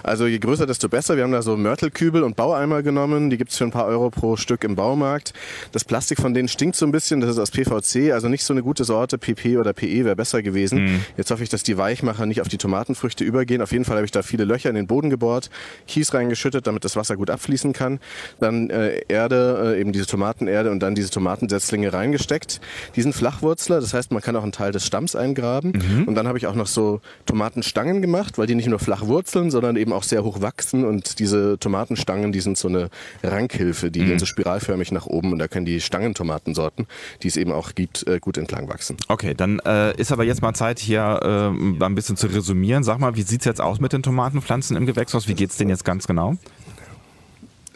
Also 0.03 0.27
je 0.27 0.39
größer, 0.39 0.65
desto 0.65 0.89
besser. 0.89 1.17
Wir 1.17 1.23
haben 1.23 1.31
da 1.31 1.41
so 1.41 1.57
Mörtelkübel 1.57 2.23
und 2.23 2.35
Baueimer 2.35 2.83
genommen. 2.83 3.29
Die 3.29 3.37
gibt 3.37 3.51
es 3.51 3.57
für 3.57 3.63
ein 3.63 3.71
paar 3.71 3.85
Euro 3.85 4.09
pro 4.09 4.35
Stück 4.37 4.63
im 4.63 4.75
Baumarkt. 4.75 5.33
Das 5.71 5.83
Plastik 5.83 6.19
von 6.19 6.33
denen 6.33 6.47
stinkt 6.47 6.75
so 6.75 6.85
ein 6.85 6.91
bisschen. 6.91 7.21
Das 7.21 7.29
ist 7.29 7.39
aus 7.39 7.51
PVC, 7.51 8.11
also 8.13 8.27
nicht 8.29 8.43
so 8.43 8.53
eine 8.53 8.63
gute 8.63 8.83
Sorte. 8.83 9.17
PP 9.17 9.57
oder 9.57 9.73
PE 9.73 10.05
wäre 10.05 10.15
besser 10.15 10.41
gewesen. 10.41 10.83
Mhm. 10.83 11.05
Jetzt 11.17 11.31
hoffe 11.31 11.43
ich, 11.43 11.49
dass 11.49 11.63
die 11.63 11.77
Weichmacher 11.77 12.25
nicht 12.25 12.41
auf 12.41 12.47
die 12.47 12.57
Tomatenfrüchte 12.57 13.23
übergehen. 13.23 13.61
Auf 13.61 13.71
jeden 13.71 13.85
Fall 13.85 13.97
habe 13.97 14.05
ich 14.05 14.11
da 14.11 14.21
viele 14.23 14.45
Löcher 14.45 14.69
in 14.69 14.75
den 14.75 14.87
Boden 14.87 15.09
gebohrt, 15.09 15.49
Kies 15.87 16.13
reingeschüttet, 16.13 16.67
damit 16.67 16.85
das 16.85 16.95
Wasser 16.95 17.15
gut 17.15 17.29
abfließen 17.29 17.73
kann. 17.73 17.99
Dann 18.39 18.69
äh, 18.69 19.01
Erde, 19.07 19.75
äh, 19.75 19.81
eben 19.81 19.91
diese 19.91 20.05
Tomatenerde 20.05 20.71
und 20.71 20.79
dann 20.79 20.95
diese 20.95 21.09
Tomatensetzlinge 21.09 21.91
reingesteckt. 21.93 22.61
Die 22.95 23.01
sind 23.01 23.13
Flachwurzler, 23.13 23.79
das 23.79 23.93
heißt, 23.93 24.11
man 24.11 24.21
kann 24.21 24.35
auch 24.35 24.43
einen 24.43 24.51
Teil 24.51 24.71
des 24.71 24.85
Stamms 24.85 25.15
eingraben. 25.15 25.71
Mhm. 25.71 26.07
Und 26.07 26.15
dann 26.15 26.27
habe 26.27 26.37
ich 26.37 26.47
auch 26.47 26.55
noch 26.55 26.67
so 26.67 27.01
Tomatenstangen 27.25 28.01
gemacht, 28.01 28.37
weil 28.37 28.47
die 28.47 28.55
nicht 28.55 28.69
nur 28.69 28.79
flach 28.79 29.05
wurzeln, 29.05 29.51
sondern 29.51 29.66
eben 29.75 29.93
auch 29.93 30.03
sehr 30.03 30.23
hoch 30.23 30.41
wachsen 30.41 30.85
und 30.85 31.19
diese 31.19 31.57
Tomatenstangen, 31.59 32.31
die 32.31 32.39
sind 32.39 32.57
so 32.57 32.67
eine 32.67 32.89
Rankhilfe, 33.23 33.91
die 33.91 34.01
mhm. 34.01 34.05
gehen 34.07 34.19
so 34.19 34.25
spiralförmig 34.25 34.91
nach 34.91 35.05
oben 35.05 35.33
und 35.33 35.39
da 35.39 35.47
können 35.47 35.65
die 35.65 35.81
Stangentomatensorten, 35.81 36.87
die 37.23 37.27
es 37.27 37.37
eben 37.37 37.51
auch 37.51 37.75
gibt, 37.75 38.07
äh, 38.07 38.19
gut 38.19 38.37
entlang 38.37 38.69
wachsen. 38.69 38.97
Okay, 39.07 39.33
dann 39.35 39.59
äh, 39.59 39.95
ist 39.99 40.11
aber 40.11 40.23
jetzt 40.23 40.41
mal 40.41 40.53
Zeit 40.53 40.79
hier 40.79 41.19
äh, 41.21 41.83
ein 41.83 41.95
bisschen 41.95 42.17
zu 42.17 42.27
resümieren. 42.27 42.83
Sag 42.83 42.99
mal, 42.99 43.15
wie 43.15 43.23
sieht 43.23 43.41
es 43.41 43.45
jetzt 43.45 43.61
aus 43.61 43.79
mit 43.79 43.93
den 43.93 44.03
Tomatenpflanzen 44.03 44.77
im 44.77 44.85
Gewächshaus? 44.85 45.27
Wie 45.27 45.33
geht 45.33 45.49
es 45.49 45.57
denen 45.57 45.69
jetzt 45.69 45.83
ganz 45.85 46.07
genau? 46.07 46.37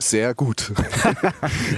Sehr 0.01 0.33
gut. 0.33 0.71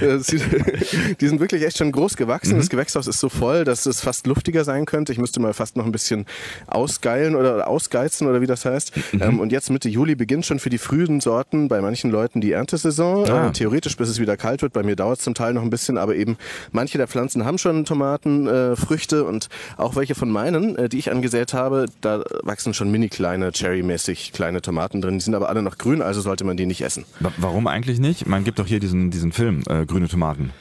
die 1.20 1.28
sind 1.28 1.40
wirklich 1.40 1.64
echt 1.64 1.78
schon 1.78 1.92
groß 1.92 2.16
gewachsen. 2.16 2.54
Mhm. 2.54 2.58
Das 2.58 2.68
Gewächshaus 2.68 3.06
ist 3.06 3.20
so 3.20 3.28
voll, 3.28 3.64
dass 3.64 3.86
es 3.86 4.00
fast 4.00 4.26
luftiger 4.26 4.64
sein 4.64 4.86
könnte. 4.86 5.12
Ich 5.12 5.18
müsste 5.18 5.40
mal 5.40 5.52
fast 5.52 5.76
noch 5.76 5.84
ein 5.84 5.92
bisschen 5.92 6.26
ausgeilen 6.66 7.36
oder 7.36 7.68
ausgeizen 7.68 8.26
oder 8.26 8.40
wie 8.40 8.46
das 8.46 8.64
heißt. 8.64 8.92
Mhm. 9.12 9.22
Ähm, 9.22 9.40
und 9.40 9.52
jetzt 9.52 9.70
Mitte 9.70 9.88
Juli 9.88 10.14
beginnt 10.14 10.46
schon 10.46 10.58
für 10.58 10.70
die 10.70 10.78
frühen 10.78 11.20
Sorten 11.20 11.68
bei 11.68 11.80
manchen 11.80 12.10
Leuten 12.10 12.40
die 12.40 12.52
Erntesaison. 12.52 13.28
Ah. 13.30 13.48
Äh, 13.48 13.52
theoretisch, 13.52 13.96
bis 13.96 14.08
es 14.08 14.18
wieder 14.18 14.36
kalt 14.36 14.62
wird. 14.62 14.72
Bei 14.72 14.82
mir 14.82 14.96
dauert 14.96 15.18
es 15.18 15.24
zum 15.24 15.34
Teil 15.34 15.54
noch 15.54 15.62
ein 15.62 15.70
bisschen, 15.70 15.98
aber 15.98 16.14
eben 16.14 16.36
manche 16.72 16.98
der 16.98 17.08
Pflanzen 17.08 17.44
haben 17.44 17.58
schon 17.58 17.84
Tomatenfrüchte 17.84 19.16
äh, 19.18 19.20
und 19.20 19.48
auch 19.76 19.96
welche 19.96 20.14
von 20.14 20.30
meinen, 20.30 20.76
äh, 20.76 20.88
die 20.88 20.98
ich 20.98 21.10
angesät 21.10 21.54
habe, 21.54 21.86
da 22.00 22.24
wachsen 22.42 22.74
schon 22.74 22.90
mini 22.90 23.08
kleine, 23.08 23.52
cherrymäßig 23.52 24.32
kleine 24.32 24.62
Tomaten 24.62 25.00
drin. 25.00 25.18
Die 25.18 25.24
sind 25.24 25.34
aber 25.34 25.48
alle 25.48 25.62
noch 25.62 25.78
grün, 25.78 26.02
also 26.02 26.20
sollte 26.20 26.44
man 26.44 26.56
die 26.56 26.66
nicht 26.66 26.82
essen. 26.82 27.04
Warum 27.36 27.66
eigentlich 27.66 27.98
nicht? 27.98 28.13
Nicht? 28.14 28.28
Man 28.28 28.44
gibt 28.44 28.58
doch 28.58 28.66
hier 28.66 28.80
diesen, 28.80 29.10
diesen 29.10 29.32
Film, 29.32 29.62
äh, 29.68 29.86
Grüne 29.86 30.08
Tomaten. 30.08 30.52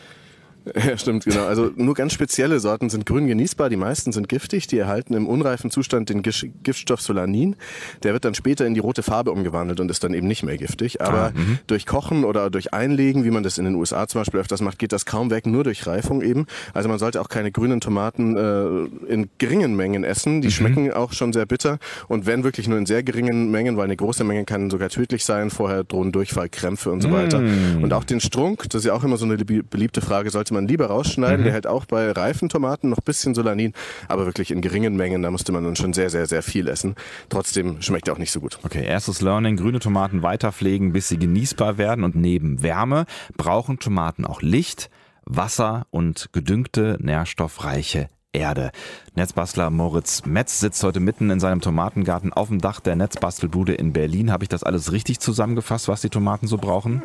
Ja, 0.87 0.97
stimmt, 0.97 1.25
genau. 1.25 1.45
Also 1.45 1.71
nur 1.75 1.93
ganz 1.93 2.13
spezielle 2.13 2.59
Sorten 2.59 2.89
sind 2.89 3.05
grün 3.05 3.27
genießbar, 3.27 3.69
die 3.69 3.77
meisten 3.77 4.11
sind 4.11 4.29
giftig, 4.29 4.67
die 4.67 4.77
erhalten 4.77 5.13
im 5.13 5.27
unreifen 5.27 5.71
Zustand 5.71 6.09
den 6.09 6.21
Giftstoff 6.21 7.01
Solanin. 7.01 7.55
Der 8.03 8.13
wird 8.13 8.25
dann 8.25 8.33
später 8.33 8.65
in 8.65 8.73
die 8.73 8.79
rote 8.79 9.03
Farbe 9.03 9.31
umgewandelt 9.31 9.79
und 9.79 9.91
ist 9.91 10.03
dann 10.03 10.13
eben 10.13 10.27
nicht 10.27 10.43
mehr 10.43 10.57
giftig. 10.57 11.01
Aber 11.01 11.27
ah, 11.27 11.31
mhm. 11.33 11.59
durch 11.67 11.85
Kochen 11.85 12.23
oder 12.23 12.49
durch 12.49 12.73
Einlegen, 12.73 13.23
wie 13.23 13.31
man 13.31 13.43
das 13.43 13.57
in 13.57 13.65
den 13.65 13.75
USA 13.75 14.07
zum 14.07 14.21
Beispiel 14.21 14.39
öfters 14.39 14.61
macht, 14.61 14.79
geht 14.79 14.91
das 14.91 15.05
kaum 15.05 15.29
weg, 15.29 15.45
nur 15.45 15.63
durch 15.63 15.85
Reifung 15.85 16.21
eben. 16.21 16.45
Also 16.73 16.89
man 16.89 16.99
sollte 16.99 17.19
auch 17.21 17.29
keine 17.29 17.51
grünen 17.51 17.81
Tomaten 17.81 18.37
äh, 18.37 19.11
in 19.11 19.29
geringen 19.37 19.75
Mengen 19.75 20.03
essen. 20.03 20.41
Die 20.41 20.47
mhm. 20.47 20.51
schmecken 20.51 20.93
auch 20.93 21.13
schon 21.13 21.33
sehr 21.33 21.45
bitter. 21.45 21.79
Und 22.07 22.25
wenn 22.25 22.43
wirklich 22.43 22.67
nur 22.67 22.77
in 22.77 22.85
sehr 22.85 23.03
geringen 23.03 23.51
Mengen, 23.51 23.77
weil 23.77 23.85
eine 23.85 23.97
große 23.97 24.23
Menge 24.23 24.45
kann 24.45 24.69
sogar 24.69 24.89
tödlich 24.89 25.25
sein, 25.25 25.49
vorher 25.49 25.83
drohen 25.83 26.11
Durchfall, 26.11 26.49
Krämpfe 26.49 26.91
und 26.91 27.01
so 27.01 27.11
weiter. 27.11 27.39
Mhm. 27.39 27.83
Und 27.83 27.93
auch 27.93 28.03
den 28.03 28.19
Strunk, 28.19 28.69
das 28.69 28.79
ist 28.79 28.85
ja 28.85 28.93
auch 28.93 29.03
immer 29.03 29.17
so 29.17 29.25
eine 29.25 29.37
beliebte 29.37 30.01
Frage, 30.01 30.29
sollte 30.29 30.52
man 30.53 30.67
lieber 30.67 30.87
rausschneiden. 30.87 31.41
Mhm. 31.41 31.43
Der 31.43 31.53
hält 31.53 31.67
auch 31.67 31.85
bei 31.85 32.11
reifen 32.11 32.49
Tomaten 32.49 32.89
noch 32.89 32.99
ein 32.99 33.05
bisschen 33.05 33.35
Solanin, 33.35 33.73
aber 34.07 34.25
wirklich 34.25 34.51
in 34.51 34.61
geringen 34.61 34.95
Mengen. 34.95 35.21
Da 35.21 35.31
musste 35.31 35.51
man 35.51 35.63
dann 35.63 35.75
schon 35.75 35.93
sehr, 35.93 36.09
sehr, 36.09 36.25
sehr 36.25 36.43
viel 36.43 36.67
essen. 36.67 36.95
Trotzdem 37.29 37.81
schmeckt 37.81 38.07
er 38.07 38.13
auch 38.13 38.19
nicht 38.19 38.31
so 38.31 38.39
gut. 38.39 38.59
Okay, 38.63 38.85
erstes 38.85 39.21
Learning. 39.21 39.57
Grüne 39.57 39.79
Tomaten 39.79 40.23
weiterpflegen, 40.23 40.93
bis 40.93 41.09
sie 41.09 41.17
genießbar 41.17 41.77
werden. 41.77 42.03
Und 42.03 42.15
neben 42.15 42.63
Wärme 42.63 43.05
brauchen 43.37 43.79
Tomaten 43.79 44.25
auch 44.25 44.41
Licht, 44.41 44.89
Wasser 45.25 45.85
und 45.91 46.29
gedüngte, 46.33 46.97
nährstoffreiche 46.99 48.09
Erde. 48.33 48.71
Netzbastler 49.15 49.69
Moritz 49.69 50.25
Metz 50.25 50.59
sitzt 50.59 50.83
heute 50.83 50.99
mitten 50.99 51.29
in 51.29 51.39
seinem 51.39 51.61
Tomatengarten 51.61 52.33
auf 52.33 52.47
dem 52.47 52.59
Dach 52.59 52.79
der 52.79 52.95
Netzbastelbude 52.95 53.75
in 53.75 53.93
Berlin. 53.93 54.31
Habe 54.31 54.43
ich 54.43 54.49
das 54.49 54.63
alles 54.63 54.91
richtig 54.91 55.19
zusammengefasst, 55.19 55.87
was 55.87 56.01
die 56.01 56.09
Tomaten 56.09 56.47
so 56.47 56.57
brauchen? 56.57 57.03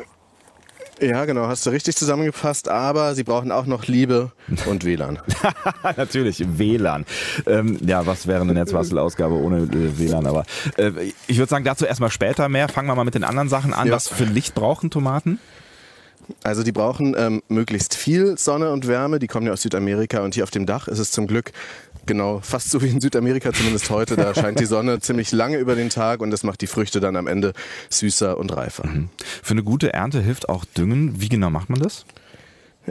Ja, 1.01 1.25
genau, 1.25 1.47
hast 1.47 1.65
du 1.65 1.69
richtig 1.69 1.95
zusammengefasst, 1.95 2.67
aber 2.67 3.15
sie 3.15 3.23
brauchen 3.23 3.51
auch 3.51 3.65
noch 3.65 3.87
Liebe 3.87 4.31
und 4.65 4.83
WLAN. 4.83 5.19
Natürlich, 5.97 6.43
WLAN. 6.57 7.05
Ähm, 7.45 7.77
ja, 7.85 8.05
was 8.05 8.27
wäre 8.27 8.41
eine 8.41 8.53
Netzbastelausgabe 8.53 9.35
ohne 9.35 9.59
äh, 9.59 9.97
WLAN? 9.97 10.27
Aber 10.27 10.43
äh, 10.77 10.91
ich 11.27 11.37
würde 11.37 11.49
sagen, 11.49 11.63
dazu 11.63 11.85
erstmal 11.85 12.11
später 12.11 12.49
mehr. 12.49 12.67
Fangen 12.67 12.87
wir 12.87 12.95
mal 12.95 13.05
mit 13.05 13.15
den 13.15 13.23
anderen 13.23 13.49
Sachen 13.49 13.73
an. 13.73 13.87
Ja. 13.87 13.93
Was 13.93 14.07
für 14.09 14.25
Licht 14.25 14.55
brauchen 14.55 14.89
Tomaten? 14.89 15.39
Also 16.43 16.63
die 16.63 16.71
brauchen 16.71 17.15
ähm, 17.17 17.41
möglichst 17.47 17.95
viel 17.95 18.37
Sonne 18.37 18.71
und 18.71 18.87
Wärme. 18.87 19.19
Die 19.19 19.27
kommen 19.27 19.45
ja 19.45 19.53
aus 19.53 19.61
Südamerika 19.61 20.21
und 20.21 20.35
hier 20.35 20.43
auf 20.43 20.51
dem 20.51 20.65
Dach 20.65 20.87
ist 20.87 20.99
es 20.99 21.11
zum 21.11 21.27
Glück 21.27 21.51
genau 22.05 22.39
fast 22.39 22.71
so 22.71 22.81
wie 22.81 22.87
in 22.87 23.01
Südamerika 23.01 23.53
zumindest 23.53 23.89
heute. 23.89 24.15
Da 24.15 24.33
scheint 24.33 24.59
die 24.59 24.65
Sonne 24.65 24.99
ziemlich 25.01 25.31
lange 25.31 25.57
über 25.57 25.75
den 25.75 25.89
Tag 25.89 26.21
und 26.21 26.31
das 26.31 26.43
macht 26.43 26.61
die 26.61 26.67
Früchte 26.67 26.99
dann 26.99 27.15
am 27.15 27.27
Ende 27.27 27.53
süßer 27.89 28.37
und 28.37 28.55
reifer. 28.55 28.87
Mhm. 28.87 29.09
Für 29.43 29.51
eine 29.51 29.63
gute 29.63 29.93
Ernte 29.93 30.21
hilft 30.21 30.49
auch 30.49 30.65
Düngen. 30.65 31.21
Wie 31.21 31.29
genau 31.29 31.49
macht 31.49 31.69
man 31.69 31.79
das? 31.79 32.05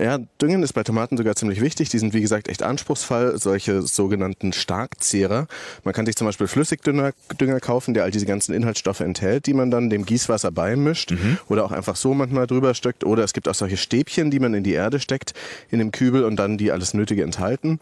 Ja, 0.00 0.19
Düngen 0.41 0.62
ist 0.62 0.75
bei 0.75 0.85
Tomaten 0.85 1.17
sogar 1.17 1.35
ziemlich 1.35 1.61
wichtig. 1.61 1.89
Die 1.89 1.99
sind 1.99 2.15
wie 2.15 2.21
gesagt 2.21 2.49
echt 2.49 2.62
anspruchsvoll, 2.62 3.37
solche 3.39 3.83
sogenannten 3.83 4.53
Starkzehrer. 4.53 5.49
Man 5.83 5.95
kann 5.95 6.06
sich 6.06 6.15
zum 6.15 6.27
Beispiel 6.27 6.47
Flüssigdünger 6.47 7.12
Dünger 7.41 7.59
kaufen, 7.59 7.95
der 7.95 8.05
all 8.05 8.11
diese 8.11 8.27
ganzen 8.27 8.55
Inhaltsstoffe 8.55 9.00
enthält, 9.00 9.47
die 9.47 9.55
man 9.55 9.71
dann 9.71 9.91
dem 9.91 10.05
Gießwasser 10.06 10.53
beimischt 10.53 11.11
mhm. 11.11 11.39
oder 11.49 11.65
auch 11.65 11.73
einfach 11.73 11.97
so 11.97 12.15
manchmal 12.15 12.47
drüber 12.47 12.75
steckt. 12.75 13.03
Oder 13.05 13.25
es 13.25 13.33
gibt 13.33 13.49
auch 13.49 13.55
solche 13.55 13.77
Stäbchen, 13.77 14.31
die 14.31 14.39
man 14.39 14.55
in 14.55 14.62
die 14.62 14.73
Erde 14.73 15.00
steckt, 15.00 15.35
in 15.71 15.81
dem 15.81 15.91
Kübel 15.91 16.25
und 16.25 16.37
dann 16.37 16.59
die 16.59 16.71
alles 16.71 16.95
Nötige 16.95 17.25
enthalten. 17.25 17.81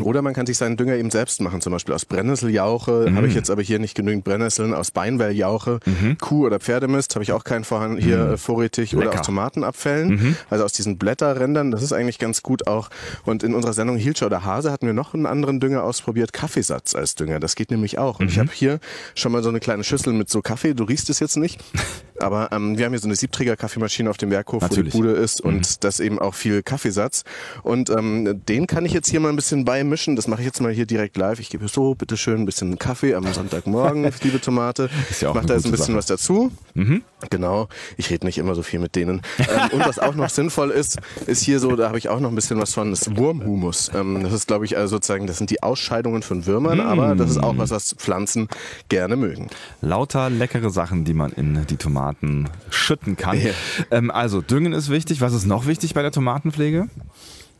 Oder 0.00 0.22
man 0.22 0.34
kann 0.34 0.46
sich 0.46 0.56
seinen 0.56 0.76
Dünger 0.76 0.94
eben 0.94 1.10
selbst 1.10 1.40
machen, 1.40 1.60
zum 1.60 1.72
Beispiel 1.72 1.94
aus 1.94 2.04
Brennnesseljauche. 2.04 3.06
Mhm. 3.08 3.16
Habe 3.16 3.26
ich 3.26 3.34
jetzt 3.34 3.50
aber 3.50 3.62
hier 3.62 3.78
nicht 3.78 3.94
genügend 3.94 4.24
Brennnesseln. 4.24 4.74
Aus 4.74 4.90
Beinwelljauche, 4.90 5.80
mhm. 5.84 6.18
Kuh- 6.18 6.46
oder 6.46 6.60
Pferdemist 6.60 7.14
habe 7.14 7.22
ich 7.22 7.32
auch 7.32 7.44
keinen 7.44 7.64
vorhanden 7.64 7.98
hier 7.98 8.18
mhm. 8.18 8.38
Vorrätig. 8.38 8.92
Lecker. 8.92 9.10
Oder 9.10 9.20
aus 9.20 9.26
Tomatenabfällen, 9.26 10.08
mhm. 10.08 10.36
also 10.50 10.64
aus 10.64 10.72
diesen 10.72 10.98
Blätterrändern. 10.98 11.70
Das 11.70 11.82
ist 11.82 11.92
eigentlich 11.92 12.18
ganz 12.18 12.42
gut 12.42 12.66
auch. 12.66 12.90
Und 13.24 13.42
in 13.42 13.54
unserer 13.54 13.72
Sendung 13.72 13.96
Hilscher 13.96 14.26
oder 14.26 14.44
Hase 14.44 14.72
hatten 14.72 14.86
wir 14.86 14.94
noch 14.94 15.14
einen 15.14 15.26
anderen 15.26 15.60
Dünger 15.60 15.84
ausprobiert, 15.84 16.32
Kaffeesatz 16.32 16.94
als 16.94 17.14
Dünger. 17.14 17.40
Das 17.40 17.54
geht 17.56 17.70
nämlich 17.70 17.98
auch. 17.98 18.20
Und 18.20 18.28
ich 18.28 18.36
mhm. 18.36 18.40
habe 18.40 18.50
hier 18.52 18.80
schon 19.14 19.32
mal 19.32 19.42
so 19.42 19.48
eine 19.48 19.60
kleine 19.60 19.84
Schüssel 19.84 20.12
mit 20.12 20.30
so 20.30 20.42
Kaffee. 20.42 20.74
Du 20.74 20.84
riechst 20.84 21.10
es 21.10 21.20
jetzt 21.20 21.36
nicht. 21.36 21.60
Aber 22.20 22.50
ähm, 22.52 22.78
wir 22.78 22.84
haben 22.84 22.92
hier 22.92 23.00
so 23.00 23.08
eine 23.08 23.16
Siebträger-Kaffeemaschine 23.16 24.08
auf 24.08 24.16
dem 24.16 24.30
Werkhof, 24.30 24.62
Natürlich. 24.62 24.94
wo 24.94 24.98
die 24.98 25.08
Bude 25.08 25.18
ist 25.18 25.40
und 25.40 25.56
mhm. 25.56 25.80
das 25.80 26.00
eben 26.00 26.18
auch 26.18 26.34
viel 26.34 26.62
Kaffeesatz. 26.62 27.24
Und 27.62 27.90
ähm, 27.90 28.40
den 28.48 28.66
kann 28.66 28.86
ich 28.86 28.92
jetzt 28.92 29.08
hier 29.08 29.20
mal 29.20 29.30
ein 29.30 29.36
bisschen 29.36 29.64
beimischen. 29.84 30.16
Das 30.16 30.28
mache 30.28 30.40
ich 30.40 30.46
jetzt 30.46 30.60
mal 30.60 30.72
hier 30.72 30.86
direkt 30.86 31.16
live. 31.16 31.40
Ich 31.40 31.50
gebe 31.50 31.68
so, 31.68 31.94
bitteschön, 31.94 32.40
ein 32.40 32.46
bisschen 32.46 32.78
Kaffee 32.78 33.14
am 33.14 33.32
Sonntagmorgen, 33.32 34.10
liebe 34.22 34.40
Tomate. 34.40 34.90
Ist 35.10 35.22
ja 35.22 35.28
auch 35.28 35.34
ich 35.34 35.36
mache 35.36 35.46
da 35.46 35.54
jetzt 35.54 35.64
ein 35.64 35.70
bisschen 35.70 35.86
Sache. 35.86 35.98
was 35.98 36.06
dazu. 36.06 36.52
Mhm. 36.74 37.02
Genau. 37.30 37.68
Ich 37.96 38.10
rede 38.10 38.26
nicht 38.26 38.38
immer 38.38 38.54
so 38.54 38.62
viel 38.62 38.80
mit 38.80 38.96
denen. 38.96 39.22
ähm, 39.38 39.70
und 39.72 39.86
was 39.86 39.98
auch 39.98 40.14
noch 40.14 40.28
sinnvoll 40.30 40.70
ist, 40.70 40.98
ist 41.26 41.42
hier 41.42 41.60
so, 41.60 41.74
da 41.76 41.88
habe 41.88 41.98
ich 41.98 42.08
auch 42.08 42.20
noch 42.20 42.28
ein 42.28 42.34
bisschen 42.34 42.60
was 42.60 42.74
von, 42.74 42.90
das 42.90 43.16
Wurmhumus. 43.16 43.90
Ähm, 43.94 44.22
das 44.22 44.32
ist, 44.32 44.46
glaube 44.46 44.64
ich, 44.64 44.76
also 44.76 44.96
sozusagen, 44.96 45.26
das 45.26 45.38
sind 45.38 45.50
die 45.50 45.62
Ausscheidungen 45.62 46.22
von 46.22 46.46
Würmern, 46.46 46.78
mm. 46.78 46.80
aber 46.80 47.14
das 47.14 47.30
ist 47.30 47.38
auch 47.38 47.56
was, 47.56 47.70
was 47.70 47.94
Pflanzen 47.98 48.48
gerne 48.88 49.16
mögen. 49.16 49.48
Lauter 49.80 50.30
leckere 50.30 50.70
Sachen, 50.70 51.04
die 51.04 51.14
man 51.14 51.32
in 51.32 51.66
die 51.66 51.76
Tomaten 51.76 51.94
Tomaten 51.94 52.50
schütten 52.70 53.16
kann. 53.16 53.40
Ja. 53.40 53.52
Ähm, 53.90 54.10
also 54.10 54.40
Düngen 54.40 54.72
ist 54.72 54.90
wichtig. 54.90 55.20
Was 55.20 55.32
ist 55.32 55.46
noch 55.46 55.66
wichtig 55.66 55.94
bei 55.94 56.02
der 56.02 56.12
Tomatenpflege? 56.12 56.88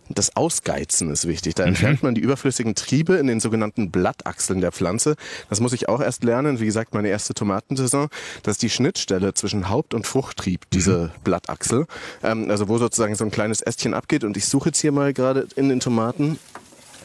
Das 0.09 0.37
Ausgeizen 0.37 1.11
ist 1.11 1.27
wichtig. 1.27 1.55
Da 1.55 1.63
mhm. 1.63 1.71
entfernt 1.71 2.03
man 2.03 2.15
die 2.15 2.21
überflüssigen 2.21 2.75
Triebe 2.75 3.15
in 3.15 3.27
den 3.27 3.41
sogenannten 3.41 3.91
Blattachseln 3.91 4.61
der 4.61 4.73
Pflanze. 4.73 5.17
Das 5.49 5.61
muss 5.61 5.73
ich 5.73 5.89
auch 5.89 6.01
erst 6.01 6.25
lernen. 6.25 6.61
Wie 6.61 6.67
gesagt, 6.67 6.95
meine 6.95 7.09
erste 7.09 7.35
Tomatensaison. 7.35 8.09
Das 8.43 8.53
ist 8.53 8.63
die 8.63 8.71
Schnittstelle 8.71 9.35
zwischen 9.35 9.69
Haupt- 9.69 9.95
und 9.95 10.07
Fruchttrieb, 10.07 10.69
diese 10.71 10.99
mhm. 10.99 11.23
Blattachsel. 11.25 11.87
Ähm, 12.23 12.51
also 12.51 12.69
wo 12.69 12.79
sozusagen 12.79 13.15
so 13.15 13.25
ein 13.25 13.31
kleines 13.31 13.63
Ästchen 13.63 13.95
abgeht. 13.95 14.25
Und 14.25 14.37
ich 14.37 14.47
suche 14.47 14.71
jetzt 14.71 14.81
hier 14.81 14.93
mal 14.93 15.13
gerade 15.13 15.47
in 15.57 15.69
den 15.69 15.81
Tomaten, 15.81 16.39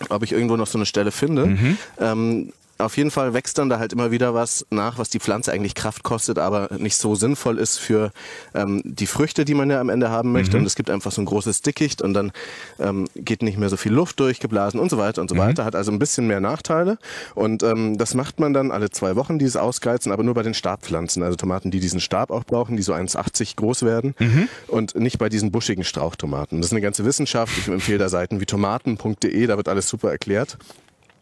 ob 0.10 0.24
ich 0.24 0.32
irgendwo 0.32 0.58
noch 0.58 0.68
so 0.68 0.78
eine 0.78 0.86
Stelle 0.86 1.12
finde. 1.12 1.46
Mhm. 1.46 1.78
Ähm, 2.00 2.54
auf 2.80 2.98
jeden 2.98 3.12
Fall 3.12 3.34
wächst 3.34 3.58
dann 3.58 3.70
da 3.70 3.78
halt 3.78 3.94
immer 3.94 4.12
wieder 4.12 4.34
was 4.34 4.66
nach, 4.70 4.98
was 4.98 5.10
die 5.10 5.20
Pflanze 5.20 5.52
eigentlich 5.52 5.76
Kraft 5.76 6.04
kostet, 6.04 6.40
aber 6.40 6.70
nicht 6.78 6.96
so 6.96 7.14
sinnvoll 7.16 7.58
ist 7.58 7.78
für 7.78 8.12
ähm, 8.54 8.82
die 8.86 9.06
Früchte, 9.06 9.46
die 9.46 9.54
man 9.54 9.70
ja 9.70 9.82
am 9.82 9.90
Ende 9.90 10.10
haben 10.10 10.32
möchte. 10.32 10.56
Mhm. 10.58 10.64
Und 10.64 10.68
es 10.68 10.76
gibt 10.76 10.90
einfach 10.90 11.12
so 11.12 11.22
ein 11.22 11.26
großes 11.26 11.62
Dickicht 11.62 12.02
und 12.02 12.14
dann 12.14 12.32
ähm, 12.80 13.08
geht 13.16 13.44
nicht 13.44 13.58
mehr 13.58 13.70
so 13.70 13.78
viel 13.78 13.92
Luft 13.92 14.20
durchgeblasen 14.20 14.80
und 14.80 14.90
so 14.90 14.98
weiter 14.98 15.22
und 15.22 15.30
so 15.30 15.36
mhm. 15.36 15.40
weiter. 15.40 15.66
Hat 15.66 15.76
also 15.76 15.92
ein 15.92 16.00
bisschen 16.00 16.28
mehr 16.28 16.40
Nachteile. 16.40 16.98
Und 17.36 17.64
ähm, 17.64 17.98
das 17.98 18.14
macht 18.14 18.40
man 18.40 18.54
dann 18.54 18.72
alle 18.72 18.90
zwei 18.90 19.16
Wochen, 19.16 19.40
dieses 19.40 19.58
Ausgeizen, 19.58 20.12
aber 20.12 20.24
nur 20.24 20.34
bei 20.34 20.44
den 20.44 20.54
Stabpflanzen. 20.54 21.22
Also 21.22 21.36
Tomaten, 21.36 21.72
die 21.72 21.80
diesen 21.80 22.00
Stab 22.00 22.32
auch 22.32 22.46
brauchen, 22.46 22.78
die 22.78 22.84
so 22.84 22.94
1,80 22.94 23.58
groß 23.58 23.84
werden. 23.84 24.16
Mhm. 24.20 24.48
Und 24.68 24.96
nicht 24.96 25.18
bei 25.18 25.30
diesen 25.30 25.52
buschigen 25.52 25.84
Strauchtomaten. 25.84 26.60
Das 26.60 26.68
ist 26.68 26.74
eine 26.74 26.82
ganze 26.82 27.04
Wissenschaft. 27.04 27.58
Ich 27.58 27.68
empfehle 27.68 27.98
da 27.98 28.10
Seiten 28.10 28.40
wie 28.40 28.46
tomaten.de, 28.46 29.48
da 29.48 29.58
wird 29.58 29.68
alles 29.68 29.90
super 29.90 30.12
erklärt. 30.12 30.58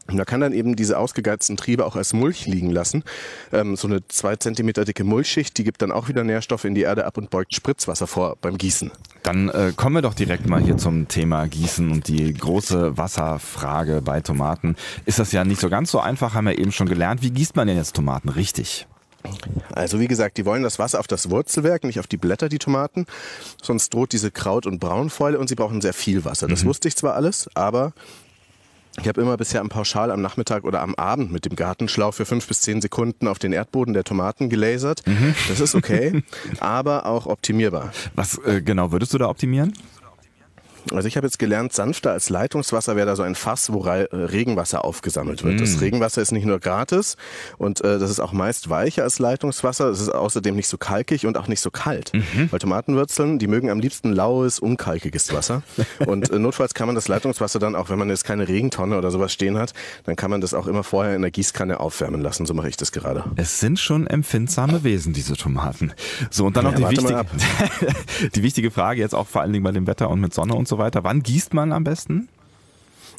Und 0.08 0.16
man 0.16 0.26
kann 0.26 0.42
dann 0.42 0.54
eben 0.54 0.76
diese 0.76 0.98
ausgegeizten 0.98 1.58
Triebe 1.58 1.86
auch 1.86 1.96
als 1.96 2.14
Mulch 2.14 2.46
liegen 2.46 2.72
lassen. 2.72 3.04
Ähm, 3.52 3.76
so 3.76 3.88
eine 3.88 4.08
zwei 4.08 4.36
Zentimeter 4.36 4.86
dicke 4.86 5.04
Mulchschicht, 5.04 5.58
die 5.58 5.64
gibt 5.64 5.82
dann 5.82 5.92
auch 5.92 6.08
wieder 6.08 6.24
Nährstoffe 6.24 6.66
in 6.66 6.76
die 6.76 6.82
Erde 6.82 7.06
ab 7.06 7.18
und 7.18 7.30
beugt 7.30 7.54
Spritzwasser 7.54 8.08
vor 8.08 8.38
beim 8.42 8.58
Gießen. 8.58 8.92
Dann 9.24 9.50
äh, 9.50 9.74
kommen 9.76 9.96
wir 9.96 10.02
doch 10.02 10.14
direkt 10.14 10.48
mal 10.48 10.62
hier 10.62 10.78
zum 10.78 11.08
Thema 11.08 11.48
Gießen 11.48 11.92
und 11.92 12.08
die 12.08 12.34
große 12.34 12.98
Wasserfrage 12.98 14.02
bei 14.02 14.22
Tomaten. 14.22 14.76
Ist 15.06 15.20
das 15.20 15.32
ja 15.32 15.44
nicht 15.44 15.60
so 15.60 15.70
ganz 15.70 15.92
so 15.92 16.00
einfach, 16.00 16.34
haben 16.34 16.48
wir 16.48 16.58
eben 16.58 16.72
schon 16.72 16.88
gelernt. 16.88 17.22
Wie 17.22 17.32
gießt 17.32 17.56
man 17.56 17.68
denn 17.68 17.78
jetzt 17.78 17.96
Tomaten 17.96 18.30
richtig? 18.30 18.88
Also 19.74 20.00
wie 20.00 20.08
gesagt, 20.08 20.38
die 20.38 20.46
wollen 20.46 20.64
das 20.64 20.80
Wasser 20.80 21.00
auf 21.00 21.08
das 21.08 21.30
Wurzelwerk, 21.30 21.84
nicht 21.84 22.00
auf 22.00 22.08
die 22.08 22.18
Blätter, 22.18 22.50
die 22.50 22.60
Tomaten. 22.60 23.06
Sonst 23.62 23.94
droht 23.94 24.14
diese 24.14 24.32
Kraut- 24.32 24.66
und 24.66 24.80
Braunfäule 24.80 25.38
und 25.38 25.50
sie 25.50 25.56
brauchen 25.56 25.82
sehr 25.82 25.94
viel 25.94 26.24
Wasser. 26.26 26.48
Das 26.48 26.64
mhm. 26.64 26.70
wusste 26.70 26.88
ich 26.88 26.96
zwar 26.96 27.16
alles, 27.16 27.50
aber 27.54 27.94
ich 29.00 29.08
habe 29.08 29.22
immer 29.22 29.38
bisher 29.38 29.62
am 29.62 29.70
Pauschal 29.70 30.12
am 30.12 30.22
Nachmittag 30.22 30.64
oder 30.64 30.82
am 30.82 30.96
Abend 30.96 31.32
mit 31.32 31.46
dem 31.46 31.56
Gartenschlauch 31.56 32.14
für 32.14 32.26
fünf 32.26 32.48
bis 32.48 32.62
zehn 32.62 32.82
Sekunden 32.82 33.28
auf 33.28 33.40
den 33.40 33.54
Erdboden 33.54 33.94
der 33.94 34.04
Tomaten 34.04 34.50
gelasert. 34.50 35.06
Mhm. 35.06 35.36
Das 35.48 35.60
ist 35.60 35.76
okay, 35.76 36.24
aber 36.60 37.06
auch 37.06 37.28
optimierbar. 37.28 37.92
Was 38.16 38.38
äh, 38.40 38.62
genau 38.62 38.92
würdest 38.92 39.14
du 39.14 39.18
da 39.18 39.30
optimieren? 39.30 39.74
Also 40.94 41.08
ich 41.08 41.18
habe 41.18 41.28
jetzt 41.28 41.40
gelernt, 41.40 41.74
sanfter 41.74 42.12
als 42.12 42.30
Leitungswasser 42.30 42.96
wäre 42.96 43.08
da 43.08 43.16
so 43.16 43.24
ein 43.24 43.36
Fass, 43.36 43.72
wo 43.72 43.86
äh, 43.86 44.08
Regenwasser 44.12 44.84
aufgesammelt 44.86 45.44
wird. 45.44 45.56
Mm. 45.56 45.58
Das 45.60 45.82
Regenwasser 45.82 46.22
ist 46.22 46.32
nicht 46.32 46.46
nur 46.46 46.60
gratis 46.60 47.18
und 47.58 47.82
äh, 47.82 48.00
das 48.00 48.10
ist 48.10 48.20
auch 48.20 48.34
meist 48.34 48.70
weicher 48.70 49.04
als 49.04 49.20
Leitungswasser. 49.20 49.88
Es 49.90 50.02
ist 50.02 50.10
außerdem 50.10 50.56
nicht 50.56 50.68
so 50.68 50.78
kalkig 50.78 51.26
und 51.26 51.38
auch 51.38 51.48
nicht 51.48 51.62
so 51.62 51.72
kalt. 51.72 52.14
Mhm. 52.14 52.52
Weil 52.52 52.60
Tomatenwurzeln, 52.60 53.40
die 53.40 53.48
mögen 53.48 53.70
am 53.70 53.80
liebsten 53.80 54.12
laues, 54.14 54.60
unkalkiges 54.60 55.34
Wasser. 55.34 55.64
und 56.06 56.30
äh, 56.30 56.40
notfalls 56.40 56.74
kann 56.74 56.88
man 56.88 56.96
das 56.96 57.08
Leitungswasser 57.08 57.60
dann, 57.60 57.76
auch 57.76 57.90
wenn 57.90 58.00
man 58.00 58.10
jetzt 58.10 58.24
keine 58.24 58.48
Regentonne 58.48 58.98
oder 58.98 59.12
sowas 59.12 59.34
stehen 59.34 59.58
hat, 59.58 59.74
dann 60.06 60.16
kann 60.16 60.32
man 60.32 60.42
das 60.42 60.54
auch 60.54 60.68
immer 60.68 60.84
vorher 60.84 61.16
in 61.16 61.22
der 61.22 61.32
Gießkanne 61.32 61.80
aufwärmen 61.80 62.22
lassen. 62.22 62.46
So 62.46 62.54
mache 62.54 62.70
ich 62.70 62.78
das 62.78 62.92
gerade. 62.92 63.24
Es 63.36 63.60
sind 63.60 63.80
schon 63.80 64.08
empfindsame 64.08 64.84
Wesen, 64.84 65.14
diese 65.14 65.36
Tomaten. 65.36 65.94
So, 66.30 66.46
und 66.46 66.58
dann 66.58 66.66
noch 66.66 66.80
ja, 66.80 66.90
die, 66.90 66.98
wichtige, 66.98 67.26
die 68.36 68.44
wichtige 68.44 68.72
Frage 68.72 69.02
jetzt 69.02 69.16
auch 69.16 69.28
vor 69.28 69.42
allen 69.42 69.54
Dingen 69.54 69.64
bei 69.64 69.72
dem 69.72 69.88
Wetter 69.88 70.10
und 70.10 70.20
mit 70.20 70.34
Sonne 70.34 70.56
und 70.56 70.68
so 70.68 70.77
weiter. 70.78 71.04
Wann 71.04 71.24
gießt 71.24 71.54
man 71.54 71.72
am 71.74 71.84
besten? 71.84 72.30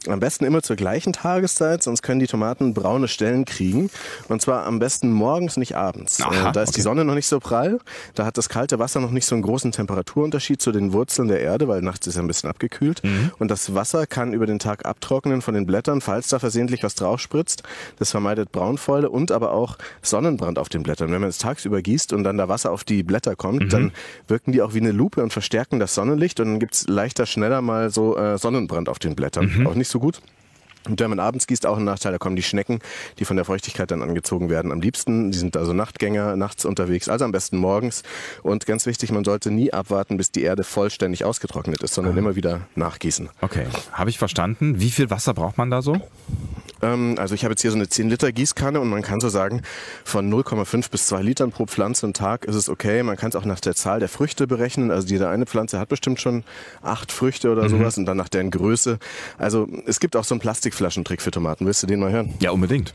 Am 0.06 0.20
besten 0.20 0.44
immer 0.44 0.62
zur 0.62 0.76
gleichen 0.76 1.12
Tageszeit, 1.12 1.82
sonst 1.82 2.02
können 2.02 2.20
die 2.20 2.26
Tomaten 2.26 2.74
braune 2.74 3.08
Stellen 3.08 3.44
kriegen. 3.44 3.90
Und 4.28 4.40
zwar 4.40 4.64
am 4.66 4.78
besten 4.78 5.10
morgens, 5.10 5.56
nicht 5.56 5.76
abends. 5.76 6.20
Aha, 6.20 6.50
äh, 6.50 6.52
da 6.52 6.62
ist 6.62 6.70
okay. 6.70 6.76
die 6.76 6.82
Sonne 6.82 7.04
noch 7.04 7.14
nicht 7.14 7.26
so 7.26 7.40
prall. 7.40 7.78
Da 8.14 8.24
hat 8.24 8.38
das 8.38 8.48
kalte 8.48 8.78
Wasser 8.78 9.00
noch 9.00 9.10
nicht 9.10 9.26
so 9.26 9.34
einen 9.34 9.42
großen 9.42 9.72
Temperaturunterschied 9.72 10.62
zu 10.62 10.72
den 10.72 10.92
Wurzeln 10.92 11.28
der 11.28 11.40
Erde, 11.40 11.68
weil 11.68 11.82
nachts 11.82 12.06
ist 12.06 12.16
er 12.16 12.22
ein 12.22 12.26
bisschen 12.28 12.48
abgekühlt. 12.48 13.02
Mhm. 13.02 13.32
Und 13.38 13.50
das 13.50 13.74
Wasser 13.74 14.06
kann 14.06 14.32
über 14.32 14.46
den 14.46 14.58
Tag 14.58 14.86
abtrocknen 14.86 15.42
von 15.42 15.54
den 15.54 15.66
Blättern, 15.66 16.00
falls 16.00 16.28
da 16.28 16.38
versehentlich 16.38 16.82
was 16.82 16.94
drauf 16.94 17.20
spritzt. 17.20 17.62
Das 17.98 18.10
vermeidet 18.10 18.52
Braunfäule 18.52 19.10
und 19.10 19.32
aber 19.32 19.52
auch 19.52 19.78
Sonnenbrand 20.02 20.58
auf 20.58 20.68
den 20.68 20.82
Blättern. 20.82 21.10
Wenn 21.10 21.20
man 21.20 21.30
es 21.30 21.38
tagsüber 21.38 21.82
gießt 21.82 22.12
und 22.12 22.24
dann 22.24 22.38
da 22.38 22.48
Wasser 22.48 22.70
auf 22.70 22.84
die 22.84 23.02
Blätter 23.02 23.36
kommt, 23.36 23.64
mhm. 23.64 23.68
dann 23.68 23.92
wirken 24.28 24.52
die 24.52 24.62
auch 24.62 24.74
wie 24.74 24.80
eine 24.80 24.92
Lupe 24.92 25.22
und 25.22 25.32
verstärken 25.32 25.78
das 25.80 25.94
Sonnenlicht 25.94 26.40
und 26.40 26.46
dann 26.46 26.60
gibt 26.60 26.74
es 26.74 26.88
leichter, 26.88 27.26
schneller 27.26 27.62
mal 27.62 27.90
so 27.90 28.16
äh, 28.16 28.38
Sonnenbrand 28.38 28.88
auf 28.88 28.98
den 28.98 29.16
Blättern. 29.16 29.52
Mhm. 29.58 29.66
Auch 29.66 29.74
nicht 29.74 29.87
so 29.88 30.00
gut. 30.00 30.20
Und 30.88 31.00
wenn 31.00 31.10
man 31.10 31.20
abends 31.20 31.46
gießt, 31.46 31.66
auch 31.66 31.76
ein 31.76 31.84
Nachteil, 31.84 32.12
da 32.12 32.18
kommen 32.18 32.36
die 32.36 32.42
Schnecken, 32.42 32.78
die 33.18 33.24
von 33.24 33.36
der 33.36 33.44
Feuchtigkeit 33.44 33.90
dann 33.90 34.02
angezogen 34.02 34.48
werden. 34.48 34.72
Am 34.72 34.80
liebsten, 34.80 35.30
die 35.30 35.38
sind 35.38 35.56
also 35.56 35.72
Nachtgänger, 35.72 36.36
nachts 36.36 36.64
unterwegs, 36.64 37.08
also 37.08 37.24
am 37.24 37.32
besten 37.32 37.58
morgens. 37.58 38.02
Und 38.42 38.64
ganz 38.64 38.86
wichtig, 38.86 39.12
man 39.12 39.24
sollte 39.24 39.50
nie 39.50 39.72
abwarten, 39.72 40.16
bis 40.16 40.30
die 40.32 40.42
Erde 40.42 40.64
vollständig 40.64 41.24
ausgetrocknet 41.24 41.82
ist, 41.82 41.94
sondern 41.94 42.14
ah. 42.14 42.18
immer 42.18 42.36
wieder 42.36 42.62
nachgießen. 42.74 43.28
Okay, 43.40 43.66
habe 43.92 44.10
ich 44.10 44.18
verstanden. 44.18 44.80
Wie 44.80 44.90
viel 44.90 45.10
Wasser 45.10 45.34
braucht 45.34 45.58
man 45.58 45.70
da 45.70 45.82
so? 45.82 46.00
Ähm, 46.82 47.16
also 47.18 47.34
ich 47.34 47.44
habe 47.44 47.52
jetzt 47.52 47.62
hier 47.62 47.70
so 47.70 47.76
eine 47.76 47.88
10 47.88 48.08
Liter 48.08 48.32
Gießkanne 48.32 48.80
und 48.80 48.88
man 48.88 49.02
kann 49.02 49.20
so 49.20 49.28
sagen, 49.28 49.62
von 50.04 50.32
0,5 50.32 50.90
bis 50.90 51.06
2 51.06 51.22
Litern 51.22 51.50
pro 51.50 51.66
Pflanze 51.66 52.06
am 52.06 52.12
Tag 52.12 52.44
ist 52.44 52.54
es 52.54 52.68
okay. 52.68 53.02
Man 53.02 53.16
kann 53.16 53.30
es 53.30 53.36
auch 53.36 53.44
nach 53.44 53.60
der 53.60 53.74
Zahl 53.74 54.00
der 54.00 54.08
Früchte 54.08 54.46
berechnen. 54.46 54.90
Also 54.90 55.08
jede 55.08 55.28
eine 55.28 55.46
Pflanze 55.46 55.78
hat 55.78 55.88
bestimmt 55.88 56.20
schon 56.20 56.44
acht 56.82 57.12
Früchte 57.12 57.50
oder 57.50 57.64
mhm. 57.64 57.68
sowas 57.68 57.98
und 57.98 58.06
dann 58.06 58.16
nach 58.16 58.28
deren 58.28 58.50
Größe. 58.50 58.98
Also 59.38 59.68
es 59.86 60.00
gibt 60.00 60.16
auch 60.16 60.24
so 60.24 60.34
einen 60.34 60.40
Plastikflaschentrick 60.40 61.22
für 61.22 61.30
Tomaten. 61.30 61.66
Willst 61.66 61.82
du 61.82 61.86
den 61.86 62.00
mal 62.00 62.12
hören? 62.12 62.34
Ja, 62.40 62.50
unbedingt. 62.50 62.94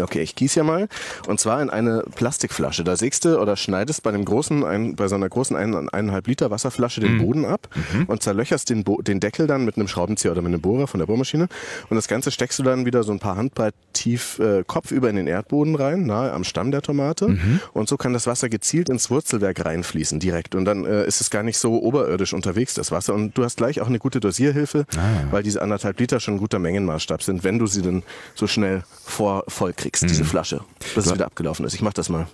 Okay, 0.00 0.20
ich 0.20 0.34
gieße 0.34 0.60
ja 0.60 0.64
mal. 0.64 0.88
Und 1.26 1.40
zwar 1.40 1.60
in 1.62 1.70
eine 1.70 2.04
Plastikflasche. 2.14 2.84
Da 2.84 2.96
sägst 2.96 3.24
du 3.24 3.40
oder 3.40 3.56
schneidest 3.56 4.02
bei 4.02 4.10
einem 4.10 4.24
großen, 4.24 4.64
ein, 4.64 4.96
bei 4.96 5.08
so 5.08 5.14
einer 5.14 5.28
großen 5.28 5.56
ein, 5.56 5.88
eineinhalb 5.88 6.26
Liter 6.26 6.50
Wasserflasche 6.50 7.00
den 7.00 7.14
mhm. 7.14 7.18
Boden 7.18 7.44
ab 7.44 7.68
mhm. 7.74 8.04
und 8.04 8.22
zerlöcherst 8.22 8.70
den, 8.70 8.84
Bo 8.84 9.02
den 9.02 9.20
Deckel 9.20 9.46
dann 9.46 9.64
mit 9.64 9.76
einem 9.76 9.88
Schraubenzieher 9.88 10.32
oder 10.32 10.42
mit 10.42 10.52
einem 10.52 10.60
Bohrer 10.60 10.86
von 10.86 11.00
der 11.00 11.06
Bohrmaschine. 11.06 11.48
Und 11.88 11.96
das 11.96 12.08
Ganze 12.08 12.30
steckst 12.30 12.58
du 12.58 12.62
dann 12.62 12.86
wieder 12.86 13.02
so 13.02 13.12
ein 13.12 13.18
paar 13.18 13.36
Handbreit 13.36 13.74
tief 13.92 14.38
äh, 14.38 14.64
kopfüber 14.66 15.10
in 15.10 15.16
den 15.16 15.26
Erdboden 15.26 15.74
rein, 15.74 16.06
nahe 16.06 16.32
am 16.32 16.44
Stamm 16.44 16.70
der 16.70 16.82
Tomate. 16.82 17.28
Mhm. 17.28 17.60
Und 17.72 17.88
so 17.88 17.96
kann 17.96 18.12
das 18.12 18.26
Wasser 18.26 18.48
gezielt 18.48 18.88
ins 18.88 19.10
Wurzelwerk 19.10 19.64
reinfließen, 19.64 20.20
direkt. 20.20 20.54
Und 20.54 20.64
dann 20.64 20.84
äh, 20.84 21.06
ist 21.06 21.20
es 21.20 21.30
gar 21.30 21.42
nicht 21.42 21.58
so 21.58 21.82
oberirdisch 21.82 22.32
unterwegs, 22.32 22.74
das 22.74 22.90
Wasser. 22.90 23.14
Und 23.14 23.36
du 23.36 23.44
hast 23.44 23.56
gleich 23.56 23.80
auch 23.80 23.88
eine 23.88 23.98
gute 23.98 24.20
Dosierhilfe, 24.20 24.86
ah. 24.96 25.00
weil 25.30 25.42
diese 25.42 25.62
anderthalb 25.62 25.98
Liter 25.98 26.20
schon 26.20 26.34
ein 26.34 26.38
guter 26.38 26.58
Mengenmaßstab 26.58 27.22
sind, 27.22 27.44
wenn 27.44 27.58
du 27.58 27.66
sie 27.66 27.82
dann 27.82 28.02
so 28.34 28.46
schnell 28.46 28.82
vor 29.04 29.44
voll 29.48 29.72
kriegst, 29.72 29.87
diese 29.92 30.24
mhm. 30.24 30.28
Flasche, 30.28 30.60
bis 30.94 31.06
es 31.06 31.14
wieder 31.14 31.26
abgelaufen 31.26 31.64
ist. 31.64 31.74
Ich 31.74 31.82
mach 31.82 31.92
das 31.92 32.08
mal. 32.08 32.26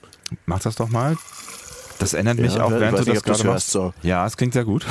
Mach 0.46 0.61
das 0.61 0.76
doch 0.76 0.88
mal. 0.88 1.16
Das 1.99 2.12
erinnert 2.12 2.38
mich 2.38 2.54
ja, 2.54 2.64
auch, 2.64 2.70
während 2.70 2.99
du 2.99 3.04
das 3.04 3.23
gerade 3.23 3.44
machst. 3.44 3.70
So. 3.70 3.94
Ja, 4.02 4.26
es 4.26 4.37
klingt 4.37 4.52
sehr 4.52 4.64
gut. 4.64 4.84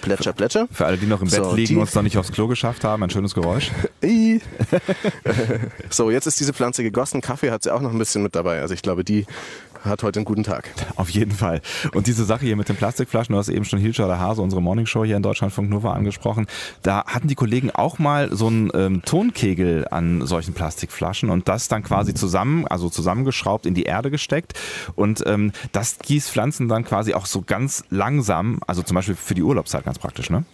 Plätscher, 0.00 0.32
plätscher. 0.32 0.68
Für 0.70 0.86
alle, 0.86 0.96
die 0.96 1.06
noch 1.06 1.20
im 1.20 1.28
Bett 1.28 1.42
so, 1.42 1.54
liegen 1.54 1.78
und 1.78 1.88
es 1.88 1.94
noch 1.94 2.02
nicht 2.02 2.16
aufs 2.16 2.32
Klo 2.32 2.46
geschafft 2.46 2.84
haben, 2.84 3.02
ein 3.02 3.10
schönes 3.10 3.34
Geräusch. 3.34 3.70
so, 5.90 6.10
jetzt 6.10 6.26
ist 6.26 6.38
diese 6.38 6.52
Pflanze 6.52 6.82
gegossen. 6.82 7.20
Kaffee 7.20 7.50
hat 7.50 7.64
sie 7.64 7.72
auch 7.72 7.80
noch 7.80 7.90
ein 7.90 7.98
bisschen 7.98 8.22
mit 8.22 8.34
dabei. 8.34 8.60
Also 8.60 8.74
ich 8.74 8.82
glaube, 8.82 9.04
die 9.04 9.26
hat 9.88 10.02
heute 10.02 10.18
einen 10.18 10.24
guten 10.24 10.42
Tag. 10.42 10.70
Auf 10.96 11.10
jeden 11.10 11.32
Fall. 11.32 11.60
Und 11.94 12.06
diese 12.06 12.24
Sache 12.24 12.44
hier 12.44 12.56
mit 12.56 12.68
den 12.68 12.76
Plastikflaschen, 12.76 13.32
du 13.32 13.38
hast 13.38 13.48
eben 13.48 13.64
schon 13.64 13.78
Hilscher 13.78 14.06
oder 14.06 14.18
Hase, 14.18 14.42
unsere 14.42 14.62
Morningshow 14.62 15.04
hier 15.04 15.16
in 15.16 15.22
Deutschlandfunk 15.22 15.70
Nova 15.70 15.92
angesprochen. 15.92 16.46
Da 16.82 17.04
hatten 17.06 17.28
die 17.28 17.34
Kollegen 17.34 17.70
auch 17.70 17.98
mal 17.98 18.34
so 18.34 18.46
einen 18.46 18.70
ähm, 18.74 19.02
Tonkegel 19.04 19.86
an 19.90 20.26
solchen 20.26 20.54
Plastikflaschen 20.54 21.30
und 21.30 21.48
das 21.48 21.68
dann 21.68 21.82
quasi 21.82 22.14
zusammen, 22.14 22.66
also 22.66 22.88
zusammengeschraubt 22.88 23.66
in 23.66 23.74
die 23.74 23.84
Erde 23.84 24.10
gesteckt. 24.10 24.54
Und 24.94 25.24
ähm, 25.26 25.52
das 25.72 25.98
gießt 25.98 26.30
Pflanzen 26.30 26.68
dann 26.68 26.84
quasi 26.84 27.14
auch 27.14 27.26
so 27.26 27.42
ganz 27.42 27.84
langsam, 27.90 28.60
also 28.66 28.82
zum 28.82 28.94
Beispiel 28.94 29.14
für 29.14 29.34
die 29.34 29.42
Urlaubszeit 29.42 29.84
ganz 29.84 29.98
praktisch, 29.98 30.30
ne? 30.30 30.44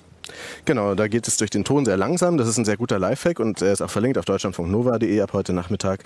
Genau, 0.64 0.95
da 0.95 1.09
geht 1.09 1.28
es 1.28 1.37
durch 1.37 1.50
den 1.50 1.64
Ton 1.64 1.85
sehr 1.85 1.97
langsam. 1.97 2.37
Das 2.37 2.49
ist 2.49 2.59
ein 2.59 2.64
sehr 2.64 2.76
guter 2.76 2.99
Lifehack 2.99 3.40
und 3.40 3.62
er 3.62 3.73
ist 3.73 3.83
auch 3.83 3.90
verlinkt 3.90 4.19
auf 4.19 4.25
deutschlandfunknova.de 4.25 5.21
ab 5.21 5.33
heute 5.33 5.52
Nachmittag. 5.52 6.04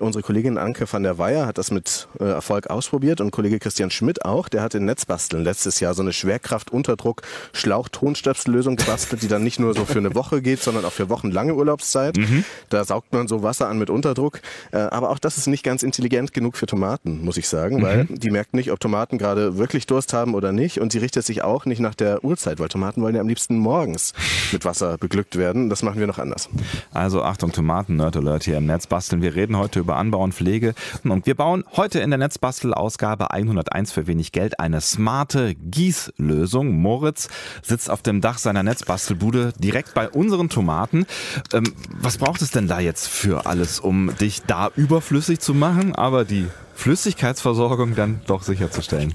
Unsere 0.00 0.22
Kollegin 0.22 0.58
Anke 0.58 0.90
van 0.90 1.02
der 1.02 1.18
Weyer 1.18 1.46
hat 1.46 1.58
das 1.58 1.70
mit 1.70 2.08
äh, 2.20 2.24
Erfolg 2.24 2.68
ausprobiert 2.68 3.20
und 3.20 3.30
Kollege 3.30 3.58
Christian 3.58 3.90
Schmidt 3.90 4.24
auch. 4.24 4.48
Der 4.48 4.62
hat 4.62 4.74
in 4.74 4.84
Netzbasteln 4.84 5.44
letztes 5.44 5.80
Jahr 5.80 5.94
so 5.94 6.02
eine 6.02 6.12
Schwerkraft-Unterdruck 6.12 7.22
Schlauch-Tonstöpsellösung 7.52 8.76
gebastelt, 8.76 9.22
die 9.22 9.28
dann 9.28 9.42
nicht 9.42 9.60
nur 9.60 9.74
so 9.74 9.84
für 9.84 9.98
eine 9.98 10.14
Woche 10.14 10.42
geht, 10.42 10.62
sondern 10.62 10.84
auch 10.84 10.92
für 10.92 11.08
wochenlange 11.08 11.54
Urlaubszeit. 11.54 12.16
Mhm. 12.16 12.44
Da 12.68 12.84
saugt 12.84 13.12
man 13.12 13.28
so 13.28 13.42
Wasser 13.42 13.68
an 13.68 13.78
mit 13.78 13.90
Unterdruck. 13.90 14.40
Äh, 14.72 14.78
aber 14.78 15.10
auch 15.10 15.18
das 15.18 15.38
ist 15.38 15.46
nicht 15.46 15.62
ganz 15.62 15.82
intelligent 15.82 16.32
genug 16.32 16.56
für 16.56 16.66
Tomaten, 16.66 17.24
muss 17.24 17.36
ich 17.36 17.48
sagen, 17.48 17.78
mhm. 17.78 17.82
weil 17.82 18.04
die 18.06 18.30
merkt 18.30 18.54
nicht, 18.54 18.72
ob 18.72 18.80
Tomaten 18.80 19.18
gerade 19.18 19.58
wirklich 19.58 19.86
Durst 19.86 20.12
haben 20.12 20.34
oder 20.34 20.52
nicht 20.52 20.80
und 20.80 20.92
sie 20.92 20.98
richtet 20.98 21.24
sich 21.24 21.42
auch 21.42 21.66
nicht 21.66 21.80
nach 21.80 21.94
der 21.94 22.24
Uhrzeit, 22.24 22.58
weil 22.58 22.68
Tomaten 22.68 23.02
wollen 23.02 23.14
ja 23.14 23.20
am 23.20 23.28
liebsten 23.28 23.57
morgens 23.60 24.12
mit 24.52 24.64
Wasser 24.64 24.98
beglückt 24.98 25.36
werden. 25.36 25.70
Das 25.70 25.82
machen 25.82 26.00
wir 26.00 26.06
noch 26.06 26.18
anders. 26.18 26.48
Also 26.92 27.22
Achtung, 27.22 27.52
Tomaten, 27.52 27.96
Nerd 27.96 28.16
Alert 28.16 28.44
hier 28.44 28.56
im 28.56 28.66
Netzbasteln. 28.66 29.22
Wir 29.22 29.34
reden 29.34 29.56
heute 29.56 29.80
über 29.80 29.96
Anbau 29.96 30.22
und 30.22 30.34
Pflege 30.34 30.74
und 31.04 31.26
wir 31.26 31.34
bauen 31.34 31.64
heute 31.76 32.00
in 32.00 32.10
der 32.10 32.18
Netzbastel-Ausgabe 32.18 33.30
101 33.30 33.92
für 33.92 34.06
wenig 34.06 34.32
Geld 34.32 34.60
eine 34.60 34.80
smarte 34.80 35.54
Gießlösung. 35.54 36.72
Moritz 36.80 37.28
sitzt 37.62 37.90
auf 37.90 38.02
dem 38.02 38.20
Dach 38.20 38.38
seiner 38.38 38.62
Netzbastelbude 38.62 39.52
direkt 39.58 39.94
bei 39.94 40.08
unseren 40.08 40.48
Tomaten. 40.48 41.06
Ähm, 41.52 41.64
was 42.00 42.18
braucht 42.18 42.42
es 42.42 42.50
denn 42.50 42.68
da 42.68 42.80
jetzt 42.80 43.08
für 43.08 43.46
alles, 43.46 43.80
um 43.80 44.14
dich 44.20 44.42
da 44.42 44.70
überflüssig 44.76 45.40
zu 45.40 45.54
machen, 45.54 45.94
aber 45.94 46.24
die 46.24 46.46
Flüssigkeitsversorgung 46.74 47.94
dann 47.94 48.20
doch 48.26 48.42
sicherzustellen? 48.42 49.14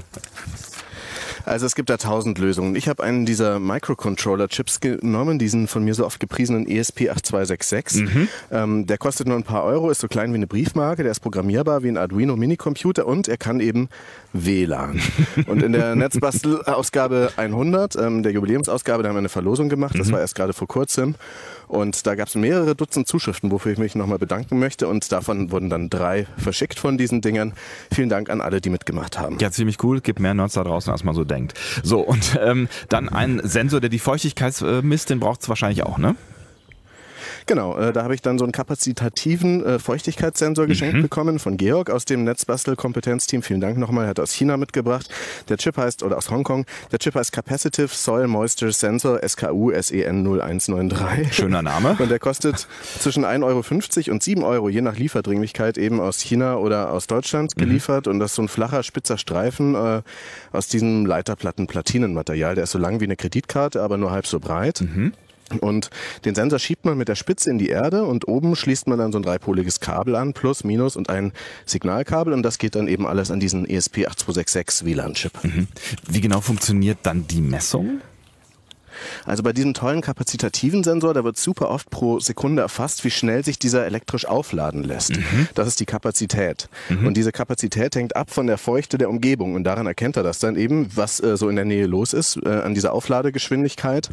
Also 1.45 1.65
es 1.65 1.75
gibt 1.75 1.89
da 1.89 1.97
tausend 1.97 2.37
Lösungen. 2.39 2.75
Ich 2.75 2.87
habe 2.87 3.03
einen 3.03 3.25
dieser 3.25 3.59
Microcontroller-Chips 3.59 4.79
genommen, 4.79 5.39
diesen 5.39 5.67
von 5.67 5.83
mir 5.83 5.93
so 5.93 6.05
oft 6.05 6.19
gepriesenen 6.19 6.67
ESP8266. 6.67 8.01
Mhm. 8.01 8.27
Ähm, 8.51 8.85
der 8.87 8.97
kostet 8.97 9.27
nur 9.27 9.37
ein 9.37 9.43
paar 9.43 9.63
Euro, 9.63 9.89
ist 9.89 10.01
so 10.01 10.07
klein 10.07 10.31
wie 10.31 10.37
eine 10.37 10.47
Briefmarke, 10.47 11.03
der 11.03 11.11
ist 11.11 11.19
programmierbar 11.19 11.83
wie 11.83 11.89
ein 11.89 11.97
Arduino 11.97 12.35
Minicomputer 12.35 13.05
und 13.05 13.27
er 13.27 13.37
kann 13.37 13.59
eben 13.59 13.89
WLAN. 14.31 15.01
und 15.47 15.61
in 15.63 15.73
der 15.73 15.95
Netzbastelausgabe 15.95 17.31
100, 17.35 17.95
ähm, 17.95 18.23
der 18.23 18.31
Jubiläumsausgabe, 18.31 19.03
da 19.03 19.09
haben 19.09 19.15
wir 19.15 19.19
eine 19.19 19.29
Verlosung 19.29 19.69
gemacht, 19.69 19.97
das 19.97 20.07
mhm. 20.07 20.13
war 20.13 20.19
erst 20.21 20.35
gerade 20.35 20.53
vor 20.53 20.67
kurzem. 20.67 21.15
Und 21.67 22.05
da 22.05 22.13
gab 22.13 22.27
es 22.27 22.35
mehrere 22.35 22.75
Dutzend 22.75 23.07
Zuschriften, 23.07 23.49
wofür 23.49 23.71
ich 23.71 23.79
mich 23.79 23.95
nochmal 23.95 24.19
bedanken 24.19 24.59
möchte. 24.59 24.87
Und 24.87 25.11
davon 25.11 25.51
wurden 25.51 25.71
dann 25.71 25.89
drei 25.89 26.27
verschickt 26.37 26.77
von 26.77 26.99
diesen 26.99 27.21
Dingern. 27.21 27.53
Vielen 27.91 28.09
Dank 28.09 28.29
an 28.29 28.41
alle, 28.41 28.61
die 28.61 28.69
mitgemacht 28.69 29.17
haben. 29.17 29.39
Ja, 29.39 29.49
ziemlich 29.49 29.83
cool. 29.83 29.99
Gibt 29.99 30.19
mehr 30.19 30.35
Nerds 30.35 30.53
da 30.53 30.63
draußen, 30.63 30.91
als 30.91 31.03
man 31.03 31.15
so 31.15 31.23
denkt. 31.23 31.32
So, 31.83 31.99
und 31.99 32.37
ähm, 32.41 32.67
dann 32.89 33.09
ein 33.09 33.41
Sensor, 33.43 33.81
der 33.81 33.89
die 33.89 33.99
Feuchtigkeit 33.99 34.59
misst, 34.81 35.09
den 35.09 35.19
braucht 35.19 35.41
es 35.41 35.49
wahrscheinlich 35.49 35.83
auch, 35.83 35.97
ne? 35.97 36.15
Genau, 37.45 37.77
äh, 37.77 37.93
da 37.93 38.03
habe 38.03 38.15
ich 38.15 38.21
dann 38.21 38.37
so 38.37 38.45
einen 38.45 38.51
kapazitativen 38.51 39.65
äh, 39.65 39.79
Feuchtigkeitssensor 39.79 40.67
geschenkt 40.67 40.95
mhm. 40.95 41.01
bekommen 41.01 41.39
von 41.39 41.57
Georg 41.57 41.89
aus 41.89 42.05
dem 42.05 42.23
Netzbastel-Kompetenzteam. 42.23 43.41
Vielen 43.41 43.61
Dank 43.61 43.77
nochmal, 43.77 44.05
er 44.05 44.09
hat 44.09 44.19
aus 44.19 44.33
China 44.33 44.57
mitgebracht. 44.57 45.09
Der 45.49 45.57
Chip 45.57 45.77
heißt, 45.77 46.03
oder 46.03 46.17
aus 46.17 46.29
Hongkong, 46.29 46.65
der 46.91 46.99
Chip 46.99 47.15
heißt 47.15 47.31
Capacitive 47.31 47.89
Soil 47.89 48.27
Moisture 48.27 48.71
Sensor 48.71 49.19
SKU 49.27 49.71
SEN 49.71 50.25
0193. 50.25 51.33
Schöner 51.33 51.61
Name. 51.61 51.97
Und 51.99 52.09
der 52.09 52.19
kostet 52.19 52.67
zwischen 52.99 53.25
1,50 53.25 53.43
Euro 53.43 54.13
und 54.13 54.23
7 54.23 54.43
Euro, 54.43 54.69
je 54.69 54.81
nach 54.81 54.97
Lieferdringlichkeit, 54.97 55.77
eben 55.77 55.99
aus 55.99 56.19
China 56.19 56.57
oder 56.57 56.91
aus 56.91 57.07
Deutschland 57.07 57.55
mhm. 57.55 57.61
geliefert. 57.61 58.05
Mhm. 58.05 58.13
Und 58.13 58.19
das 58.19 58.31
ist 58.31 58.35
so 58.35 58.41
ein 58.41 58.47
flacher, 58.47 58.83
spitzer 58.83 59.17
Streifen 59.17 59.75
äh, 59.75 60.01
aus 60.51 60.67
diesem 60.67 61.05
Leiterplatten-Platinenmaterial. 61.05 62.55
Der 62.55 62.65
ist 62.65 62.71
so 62.71 62.79
lang 62.79 62.99
wie 62.99 63.05
eine 63.05 63.15
Kreditkarte, 63.15 63.81
aber 63.81 63.97
nur 63.97 64.11
halb 64.11 64.27
so 64.27 64.39
breit. 64.39 64.81
Mhm. 64.81 65.13
Und 65.59 65.89
den 66.25 66.35
Sensor 66.35 66.59
schiebt 66.59 66.85
man 66.85 66.97
mit 66.97 67.07
der 67.07 67.15
Spitze 67.15 67.49
in 67.49 67.57
die 67.57 67.69
Erde 67.69 68.03
und 68.03 68.27
oben 68.27 68.55
schließt 68.55 68.87
man 68.87 68.97
dann 68.97 69.11
so 69.11 69.19
ein 69.19 69.23
dreipoliges 69.23 69.79
Kabel 69.79 70.15
an, 70.15 70.33
plus, 70.33 70.63
minus 70.63 70.95
und 70.95 71.09
ein 71.09 71.33
Signalkabel 71.65 72.33
und 72.33 72.43
das 72.43 72.57
geht 72.57 72.75
dann 72.75 72.87
eben 72.87 73.05
alles 73.05 73.31
an 73.31 73.39
diesen 73.39 73.67
ESP8266 73.67 74.85
WLAN-Chip. 74.85 75.43
Mhm. 75.43 75.67
Wie 76.07 76.21
genau 76.21 76.41
funktioniert 76.41 76.99
dann 77.03 77.27
die 77.27 77.41
Messung? 77.41 78.01
Also 79.25 79.43
bei 79.43 79.53
diesem 79.53 79.73
tollen 79.73 80.01
kapazitativen 80.01 80.83
Sensor, 80.83 81.13
da 81.13 81.23
wird 81.23 81.37
super 81.37 81.69
oft 81.69 81.89
pro 81.89 82.19
Sekunde 82.19 82.61
erfasst, 82.61 83.03
wie 83.03 83.11
schnell 83.11 83.43
sich 83.43 83.59
dieser 83.59 83.85
elektrisch 83.85 84.25
aufladen 84.25 84.83
lässt. 84.83 85.17
Mhm. 85.17 85.47
Das 85.55 85.67
ist 85.67 85.79
die 85.79 85.85
Kapazität. 85.85 86.69
Mhm. 86.89 87.07
Und 87.07 87.17
diese 87.17 87.31
Kapazität 87.31 87.95
hängt 87.95 88.15
ab 88.15 88.31
von 88.31 88.47
der 88.47 88.57
Feuchte 88.57 88.97
der 88.97 89.09
Umgebung. 89.09 89.55
Und 89.55 89.63
daran 89.63 89.87
erkennt 89.87 90.17
er 90.17 90.23
das 90.23 90.39
dann 90.39 90.55
eben, 90.55 90.87
was 90.95 91.19
äh, 91.21 91.37
so 91.37 91.49
in 91.49 91.55
der 91.55 91.65
Nähe 91.65 91.85
los 91.85 92.13
ist, 92.13 92.39
äh, 92.45 92.49
an 92.49 92.73
dieser 92.73 92.93
Aufladegeschwindigkeit. 92.93 94.09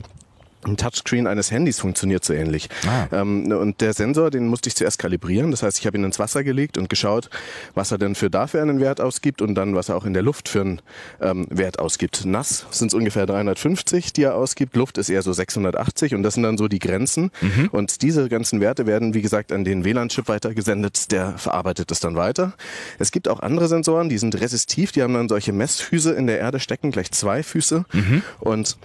Ein 0.64 0.76
Touchscreen 0.76 1.26
eines 1.26 1.50
Handys 1.50 1.80
funktioniert 1.80 2.24
so 2.24 2.34
ähnlich. 2.34 2.68
Ah. 2.86 3.06
Ähm, 3.12 3.50
und 3.50 3.80
der 3.80 3.94
Sensor, 3.94 4.30
den 4.30 4.46
musste 4.46 4.68
ich 4.68 4.76
zuerst 4.76 4.98
kalibrieren. 4.98 5.50
Das 5.50 5.62
heißt, 5.62 5.78
ich 5.78 5.86
habe 5.86 5.96
ihn 5.96 6.04
ins 6.04 6.18
Wasser 6.18 6.44
gelegt 6.44 6.76
und 6.76 6.90
geschaut, 6.90 7.30
was 7.74 7.92
er 7.92 7.98
denn 7.98 8.14
für 8.14 8.28
dafür 8.28 8.60
einen 8.60 8.78
Wert 8.78 9.00
ausgibt 9.00 9.40
und 9.40 9.54
dann, 9.54 9.74
was 9.74 9.88
er 9.88 9.96
auch 9.96 10.04
in 10.04 10.12
der 10.12 10.22
Luft 10.22 10.48
für 10.48 10.60
einen 10.60 10.82
ähm, 11.20 11.46
Wert 11.48 11.78
ausgibt. 11.78 12.26
Nass 12.26 12.66
sind 12.70 12.88
es 12.88 12.94
ungefähr 12.94 13.24
350, 13.24 14.12
die 14.12 14.24
er 14.24 14.34
ausgibt. 14.34 14.76
Luft 14.76 14.98
ist 14.98 15.08
eher 15.08 15.22
so 15.22 15.32
680 15.32 16.14
und 16.14 16.22
das 16.22 16.34
sind 16.34 16.42
dann 16.42 16.58
so 16.58 16.68
die 16.68 16.78
Grenzen. 16.78 17.30
Mhm. 17.40 17.68
Und 17.72 18.02
diese 18.02 18.28
ganzen 18.28 18.60
Werte 18.60 18.86
werden, 18.86 19.14
wie 19.14 19.22
gesagt, 19.22 19.52
an 19.52 19.64
den 19.64 19.84
WLAN-Chip 19.84 20.28
weitergesendet. 20.28 21.10
Der 21.10 21.38
verarbeitet 21.38 21.90
es 21.90 22.00
dann 22.00 22.16
weiter. 22.16 22.52
Es 22.98 23.12
gibt 23.12 23.28
auch 23.28 23.40
andere 23.40 23.68
Sensoren, 23.68 24.08
die 24.10 24.18
sind 24.18 24.38
resistiv. 24.40 24.92
Die 24.92 25.02
haben 25.02 25.14
dann 25.14 25.28
solche 25.28 25.52
Messfüße 25.52 26.12
in 26.12 26.26
der 26.26 26.38
Erde 26.38 26.60
stecken, 26.60 26.90
gleich 26.90 27.10
zwei 27.12 27.42
Füße. 27.42 27.86
Mhm. 27.92 28.22
Und 28.40 28.76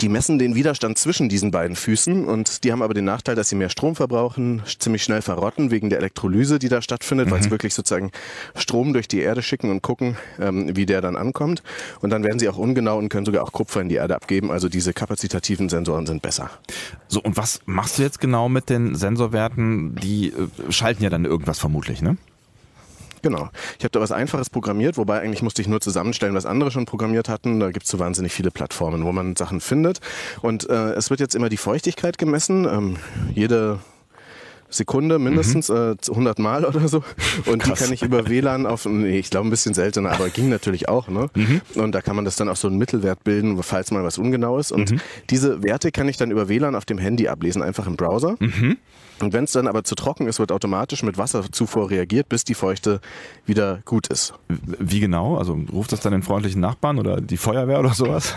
die 0.00 0.08
messen 0.08 0.38
den 0.38 0.56
Widerstand 0.56 0.98
zwischen 0.98 1.28
diesen 1.28 1.52
beiden 1.52 1.76
Füßen 1.76 2.26
und 2.26 2.64
die 2.64 2.72
haben 2.72 2.82
aber 2.82 2.92
den 2.92 3.04
Nachteil, 3.04 3.36
dass 3.36 3.48
sie 3.48 3.54
mehr 3.54 3.68
Strom 3.68 3.94
verbrauchen, 3.94 4.62
ziemlich 4.78 5.04
schnell 5.04 5.22
verrotten 5.22 5.70
wegen 5.70 5.90
der 5.90 6.00
Elektrolyse, 6.00 6.58
die 6.58 6.68
da 6.68 6.82
stattfindet, 6.82 7.28
mhm. 7.28 7.30
weil 7.30 7.42
sie 7.42 7.50
wirklich 7.52 7.72
sozusagen 7.72 8.10
Strom 8.56 8.92
durch 8.92 9.06
die 9.06 9.20
Erde 9.20 9.42
schicken 9.42 9.70
und 9.70 9.82
gucken, 9.82 10.16
ähm, 10.40 10.76
wie 10.76 10.86
der 10.86 11.00
dann 11.02 11.16
ankommt. 11.16 11.62
Und 12.00 12.10
dann 12.10 12.24
werden 12.24 12.40
sie 12.40 12.48
auch 12.48 12.58
ungenau 12.58 12.98
und 12.98 13.10
können 13.10 13.26
sogar 13.26 13.44
auch 13.44 13.52
Kupfer 13.52 13.80
in 13.80 13.88
die 13.88 13.94
Erde 13.94 14.16
abgeben. 14.16 14.50
Also 14.50 14.68
diese 14.68 14.92
kapazitativen 14.92 15.68
Sensoren 15.68 16.06
sind 16.06 16.20
besser. 16.20 16.50
So, 17.06 17.22
und 17.22 17.36
was 17.36 17.60
machst 17.66 17.98
du 17.98 18.02
jetzt 18.02 18.20
genau 18.20 18.48
mit 18.48 18.68
den 18.68 18.96
Sensorwerten? 18.96 19.94
Die 19.96 20.30
äh, 20.30 20.72
schalten 20.72 21.04
ja 21.04 21.10
dann 21.10 21.24
irgendwas 21.24 21.60
vermutlich, 21.60 22.02
ne? 22.02 22.16
Genau. 23.26 23.48
Ich 23.76 23.82
habe 23.82 23.90
da 23.90 23.98
was 23.98 24.12
Einfaches 24.12 24.50
programmiert, 24.50 24.96
wobei 24.98 25.20
eigentlich 25.20 25.42
musste 25.42 25.60
ich 25.60 25.66
nur 25.66 25.80
zusammenstellen, 25.80 26.36
was 26.36 26.46
andere 26.46 26.70
schon 26.70 26.86
programmiert 26.86 27.28
hatten. 27.28 27.58
Da 27.58 27.72
gibt 27.72 27.86
es 27.86 27.90
so 27.90 27.98
wahnsinnig 27.98 28.32
viele 28.32 28.52
Plattformen, 28.52 29.02
wo 29.04 29.10
man 29.10 29.34
Sachen 29.34 29.60
findet. 29.60 29.98
Und 30.42 30.70
äh, 30.70 30.92
es 30.92 31.10
wird 31.10 31.18
jetzt 31.18 31.34
immer 31.34 31.48
die 31.48 31.56
Feuchtigkeit 31.56 32.18
gemessen. 32.18 32.66
Ähm, 32.66 32.98
jede 33.34 33.80
Sekunde 34.70 35.18
mindestens, 35.18 35.70
mhm. 35.70 35.96
äh, 36.00 36.08
100 36.08 36.38
Mal 36.38 36.64
oder 36.64 36.86
so. 36.86 37.02
Und 37.46 37.64
Krass. 37.64 37.80
die 37.80 37.84
kann 37.84 37.92
ich 37.92 38.02
über 38.02 38.28
WLAN 38.28 38.64
auf, 38.64 38.86
nee, 38.86 39.18
ich 39.18 39.30
glaube 39.30 39.48
ein 39.48 39.50
bisschen 39.50 39.74
seltener, 39.74 40.12
aber 40.12 40.28
ging 40.28 40.48
natürlich 40.48 40.88
auch. 40.88 41.08
Ne? 41.08 41.28
Mhm. 41.34 41.62
Und 41.74 41.96
da 41.96 42.02
kann 42.02 42.14
man 42.14 42.24
das 42.24 42.36
dann 42.36 42.48
auch 42.48 42.54
so 42.54 42.68
einen 42.68 42.78
Mittelwert 42.78 43.24
bilden, 43.24 43.60
falls 43.60 43.90
mal 43.90 44.04
was 44.04 44.18
ungenau 44.18 44.56
ist. 44.58 44.70
Und 44.70 44.92
mhm. 44.92 45.00
diese 45.30 45.64
Werte 45.64 45.90
kann 45.90 46.08
ich 46.08 46.16
dann 46.16 46.30
über 46.30 46.48
WLAN 46.48 46.76
auf 46.76 46.84
dem 46.84 46.98
Handy 46.98 47.26
ablesen, 47.26 47.60
einfach 47.60 47.88
im 47.88 47.96
Browser. 47.96 48.36
Und 49.20 49.32
wenn 49.32 49.44
es 49.44 49.52
dann 49.52 49.66
aber 49.66 49.84
zu 49.84 49.94
trocken 49.94 50.26
ist, 50.26 50.38
wird 50.38 50.52
automatisch 50.52 51.02
mit 51.02 51.18
Wasserzufuhr 51.18 51.90
reagiert, 51.90 52.28
bis 52.28 52.44
die 52.44 52.54
Feuchte 52.54 53.00
wieder 53.46 53.80
gut 53.84 54.08
ist. 54.08 54.34
Wie 54.48 55.00
genau? 55.00 55.36
Also 55.36 55.58
ruft 55.72 55.92
das 55.92 56.00
dann 56.00 56.12
den 56.12 56.22
freundlichen 56.22 56.60
Nachbarn 56.60 56.98
oder 56.98 57.20
die 57.20 57.36
Feuerwehr 57.36 57.80
oder 57.80 57.94
sowas? 57.94 58.34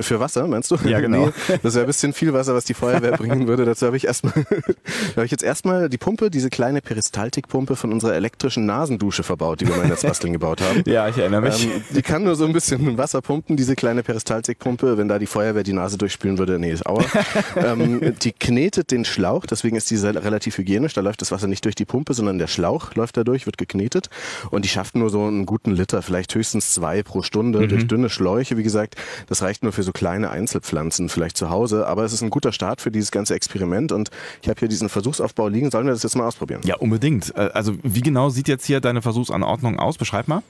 Für 0.00 0.20
Wasser, 0.20 0.46
meinst 0.46 0.70
du? 0.70 0.76
Ja, 0.84 1.00
genau. 1.00 1.26
Nee, 1.26 1.58
das 1.62 1.74
wäre 1.74 1.84
ein 1.84 1.86
bisschen 1.86 2.12
viel 2.12 2.32
Wasser, 2.32 2.54
was 2.54 2.64
die 2.64 2.74
Feuerwehr 2.74 3.12
bringen 3.12 3.46
würde. 3.46 3.64
Dazu 3.64 3.86
habe 3.86 3.96
ich 3.96 4.06
erstmal, 4.06 4.34
habe 5.16 5.24
ich 5.24 5.30
jetzt 5.30 5.42
erstmal 5.42 5.88
die 5.88 5.98
Pumpe, 5.98 6.30
diese 6.30 6.50
kleine 6.50 6.80
Peristaltikpumpe 6.80 7.76
von 7.76 7.92
unserer 7.92 8.14
elektrischen 8.14 8.66
Nasendusche 8.66 9.22
verbaut, 9.22 9.60
die 9.60 9.68
wir 9.68 9.76
mal 9.76 9.84
in 9.84 9.90
Netzbasteln 9.90 10.32
gebaut 10.32 10.60
haben. 10.60 10.82
Ja, 10.90 11.08
ich 11.08 11.18
erinnere 11.18 11.42
mich. 11.42 11.66
Ähm, 11.66 11.84
die 11.94 12.02
kann 12.02 12.24
nur 12.24 12.34
so 12.34 12.44
ein 12.44 12.52
bisschen 12.52 12.98
Wasser 12.98 13.20
pumpen, 13.20 13.56
diese 13.56 13.76
kleine 13.76 14.02
Peristaltikpumpe. 14.02 14.98
Wenn 14.98 15.08
da 15.08 15.18
die 15.18 15.26
Feuerwehr 15.26 15.62
die 15.62 15.72
Nase 15.72 15.98
durchspülen 15.98 16.38
würde, 16.38 16.58
nee, 16.58 16.72
ist 16.72 16.84
Aua. 16.86 17.04
ähm, 17.56 18.14
die 18.20 18.32
knetet 18.32 18.90
den 18.90 19.04
Schlauch, 19.04 19.46
deswegen 19.46 19.76
ist 19.76 19.88
die 20.00 20.18
relativ 20.18 20.58
hygienisch. 20.58 20.94
Da 20.94 21.00
läuft 21.00 21.20
das 21.20 21.32
Wasser 21.32 21.46
nicht 21.46 21.64
durch 21.64 21.74
die 21.74 21.84
Pumpe, 21.84 22.14
sondern 22.14 22.38
der 22.38 22.46
Schlauch 22.46 22.94
läuft 22.94 23.16
da 23.16 23.24
durch, 23.24 23.46
wird 23.46 23.58
geknetet. 23.58 24.10
Und 24.50 24.64
die 24.64 24.68
schafft 24.68 24.96
nur 24.96 25.10
so 25.10 25.24
einen 25.24 25.46
guten 25.46 25.72
Liter, 25.72 26.02
vielleicht 26.02 26.34
höchstens 26.34 26.72
zwei 26.72 27.02
pro 27.02 27.22
Stunde 27.22 27.60
mhm. 27.60 27.68
durch 27.68 27.86
dünne 27.86 28.10
Schläuche. 28.10 28.56
Wie 28.56 28.62
gesagt, 28.62 28.96
das 29.28 29.42
reicht 29.42 29.62
nur 29.62 29.72
für 29.72 29.82
so 29.82 29.92
kleine 29.92 30.30
Einzelpflanzen, 30.30 31.08
vielleicht 31.08 31.36
zu 31.36 31.50
Hause. 31.50 31.86
Aber 31.86 32.04
es 32.04 32.12
ist 32.12 32.22
ein 32.22 32.30
guter 32.30 32.52
Start 32.52 32.80
für 32.80 32.90
dieses 32.90 33.10
ganze 33.10 33.34
Experiment. 33.34 33.92
Und 33.92 34.10
ich 34.42 34.48
habe 34.48 34.58
hier 34.58 34.68
diesen 34.68 34.88
Versuchsaufbau 34.88 35.48
liegen. 35.48 35.70
Sollen 35.70 35.86
wir 35.86 35.92
das 35.92 36.02
jetzt 36.02 36.16
mal 36.16 36.26
ausprobieren? 36.26 36.60
Ja, 36.64 36.76
unbedingt. 36.76 37.34
Äh, 37.36 37.50
also 37.52 37.74
wie 37.82 38.00
genau 38.00 38.30
sieht 38.30 38.48
jetzt 38.48 38.66
hier 38.66 38.80
deine 38.80 39.02
Versuchsanordnung 39.02 39.78
aus? 39.78 39.98
Beschreib 39.98 40.28
mal. 40.28 40.42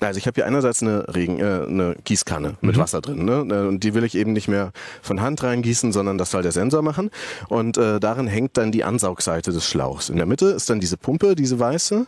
Also 0.00 0.18
ich 0.18 0.26
habe 0.26 0.34
hier 0.36 0.46
einerseits 0.46 0.82
eine, 0.82 1.06
Regen, 1.14 1.38
äh, 1.38 1.66
eine 1.66 1.96
Gießkanne 2.04 2.56
mit 2.60 2.76
mhm. 2.76 2.80
Wasser 2.80 3.00
drin. 3.00 3.24
Ne? 3.24 3.46
Äh, 3.50 3.68
und 3.68 3.84
die 3.84 3.94
will 3.94 4.04
ich 4.04 4.14
eben 4.14 4.32
nicht 4.32 4.48
mehr 4.48 4.72
von 5.02 5.20
Hand 5.20 5.42
reingießen, 5.42 5.92
sondern 5.92 6.18
das 6.18 6.30
soll 6.30 6.42
der 6.42 6.52
Sensor 6.52 6.82
machen. 6.82 7.10
Und 7.48 7.76
äh, 7.76 8.00
darin 8.00 8.26
hängt 8.26 8.56
dann 8.56 8.72
die 8.72 8.84
Ansaugseite 8.84 9.52
des 9.52 9.66
Schlauchs. 9.66 10.08
In 10.08 10.16
der 10.16 10.26
Mitte 10.26 10.46
ist 10.46 10.70
dann 10.70 10.80
diese 10.80 10.96
Pumpe, 10.96 11.34
diese 11.34 11.58
weiße. 11.58 12.06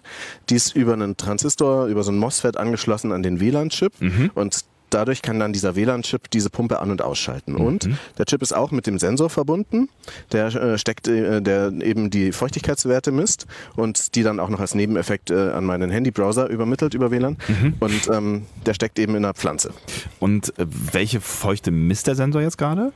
Die 0.49 0.55
ist 0.55 0.75
über 0.75 0.93
einen 0.93 1.17
Transistor, 1.17 1.87
über 1.87 2.03
so 2.03 2.13
ein 2.13 2.19
MOSFET 2.19 2.57
angeschlossen 2.57 3.13
an 3.13 3.23
den 3.23 3.41
WLAN-Chip. 3.41 3.93
Mhm. 4.01 4.31
Und 4.35 4.65
dadurch 4.95 5.23
kann 5.23 5.39
dann 5.39 5.53
dieser 5.53 5.77
WLAN-Chip 5.77 6.31
diese 6.31 6.51
Pumpe 6.51 6.81
an- 6.81 6.91
und 6.91 7.03
ausschalten. 7.03 7.55
Mhm. 7.55 7.61
Und 7.61 7.89
der 8.19 8.27
Chip 8.27 8.43
ist 8.43 8.55
auch 8.55 8.71
mit 8.71 8.87
dem 8.87 8.99
Sensor 8.99 9.31
verbunden, 9.31 9.89
der 10.33 10.47
äh, 10.55 10.79
steckt, 10.79 11.09
äh, 11.09 11.41
der 11.41 11.73
eben 11.81 12.11
die 12.11 12.33
Feuchtigkeitswerte 12.33 13.13
misst 13.13 13.47
und 13.77 14.15
die 14.15 14.23
dann 14.23 14.41
auch 14.41 14.49
noch 14.49 14.61
als 14.61 14.75
Nebeneffekt 14.75 15.31
äh, 15.31 15.51
an 15.51 15.65
meinen 15.65 15.91
Handybrowser 15.91 16.49
übermittelt 16.49 16.95
über 16.95 17.11
WLAN. 17.11 17.37
Mhm. 17.49 17.75
Und 17.81 18.09
ähm, 18.09 18.47
der 18.67 18.75
steckt 18.75 18.99
eben 18.99 19.15
in 19.15 19.23
der 19.23 19.35
Pflanze. 19.35 19.73
Und 20.21 20.57
äh, 20.59 20.67
welche 20.93 21.21
Feuchte 21.21 21.71
misst 21.71 22.07
der 22.07 22.15
Sensor 22.15 22.43
jetzt 22.43 22.59
gerade? 22.59 22.93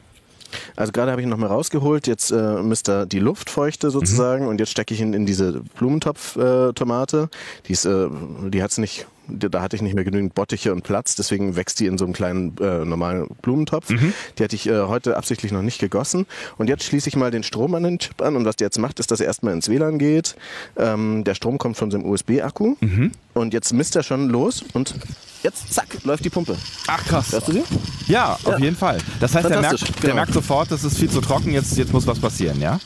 Also 0.77 0.93
gerade 0.93 1.11
habe 1.11 1.21
ich 1.21 1.27
ihn 1.27 1.31
nochmal 1.31 1.49
rausgeholt, 1.49 2.07
jetzt 2.07 2.31
äh, 2.31 2.63
misst 2.63 2.89
er 2.89 3.07
die 3.07 3.19
Luftfeuchte 3.19 3.91
sozusagen 3.91 4.45
mhm. 4.45 4.51
und 4.51 4.61
jetzt 4.61 4.71
stecke 4.71 4.95
ich 4.95 5.01
ihn 5.01 5.13
in 5.13 5.27
diese 5.27 5.61
Blumentopf-Tomate. 5.79 7.29
Äh, 7.31 7.67
die, 7.67 7.73
ist, 7.73 7.85
äh, 7.85 8.09
die 8.49 8.63
hat 8.63 8.71
es 8.71 8.79
nicht 8.79 9.07
da 9.29 9.63
hatte 9.63 9.77
ich 9.77 9.83
nicht 9.83 9.95
mehr 9.95 10.05
genügend 10.05 10.35
Bottiche 10.35 10.73
und 10.73 10.83
Platz, 10.83 11.15
deswegen 11.15 11.57
wächst 11.57 11.81
die 11.81 11.87
in 11.87 11.99
so 11.99 12.05
einem 12.05 12.15
kleinen 12.15 12.57
äh, 12.59 12.85
normalen 12.85 13.29
Blumentopf. 13.43 13.91
Mhm. 13.91 14.13
Die 14.39 14.45
hatte 14.45 14.57
ich 14.57 14.69
äh, 14.69 14.83
heute 14.83 15.17
absichtlich 15.17 15.53
noch 15.53 15.63
nicht 15.63 15.79
gegossen. 15.79 16.27
Und 16.59 16.69
jetzt 16.69 16.85
schließe 16.85 17.09
ich 17.09 17.17
mal 17.17 17.31
den 17.31 17.43
Strom 17.43 17.75
an 17.75 17.83
den 17.83 17.99
Chip 17.99 18.23
an 18.23 18.37
und 18.37 18.45
was 18.45 18.57
der 18.57 18.67
jetzt 18.67 18.79
macht, 18.79 19.01
ist, 19.01 19.11
dass 19.11 19.21
er 19.21 19.27
erstmal 19.27 19.55
ins 19.55 19.69
WLAN 19.69 19.99
geht. 19.99 20.37
Ähm, 20.77 21.25
der 21.25 21.35
Strom 21.35 21.59
kommt 21.59 21.77
von 21.77 21.91
so 21.91 21.99
einem 21.99 22.09
USB-Akku 22.09 22.77
mhm. 22.81 23.13
und 23.35 23.53
jetzt 23.53 23.73
misst 23.73 23.97
er 23.97 24.03
schon 24.03 24.29
los 24.29 24.65
und 24.73 24.95
jetzt 25.43 25.73
zack, 25.73 25.87
läuft 26.05 26.25
die 26.25 26.31
Pumpe. 26.31 26.57
Ach 26.87 27.05
krass. 27.05 27.33
Hörst 27.33 27.49
du 27.49 27.53
sie? 27.53 27.65
Ja, 28.09 28.35
auf 28.35 28.47
ja. 28.47 28.59
jeden 28.59 28.77
Fall. 28.77 28.99
Das 29.21 29.35
heißt, 29.35 29.49
der 29.49 29.61
merkt, 29.61 29.81
der 29.83 30.01
genau. 30.01 30.15
merkt 30.15 30.33
sofort, 30.33 30.71
das 30.71 30.85
ist 30.85 30.99
viel 30.99 31.11
zu 31.11 31.21
trocken, 31.21 31.53
jetzt, 31.53 31.77
jetzt 31.77 31.93
muss 31.93 32.07
was 32.07 32.19
passieren, 32.19 32.61
ja? 32.61 32.79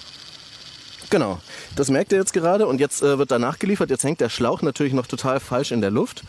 Genau. 1.11 1.41
Das 1.77 1.91
merkt 1.91 2.13
er 2.13 2.19
jetzt 2.21 2.33
gerade 2.33 2.67
und 2.67 2.81
jetzt 2.81 3.03
äh, 3.03 3.19
wird 3.19 3.31
da 3.31 3.39
nachgeliefert. 3.39 3.91
Jetzt 3.91 4.05
hängt 4.05 4.21
der 4.21 4.29
Schlauch 4.29 4.63
natürlich 4.63 4.93
noch 4.93 5.07
total 5.07 5.41
falsch 5.41 5.73
in 5.73 5.81
der 5.81 5.91
Luft. 5.91 6.23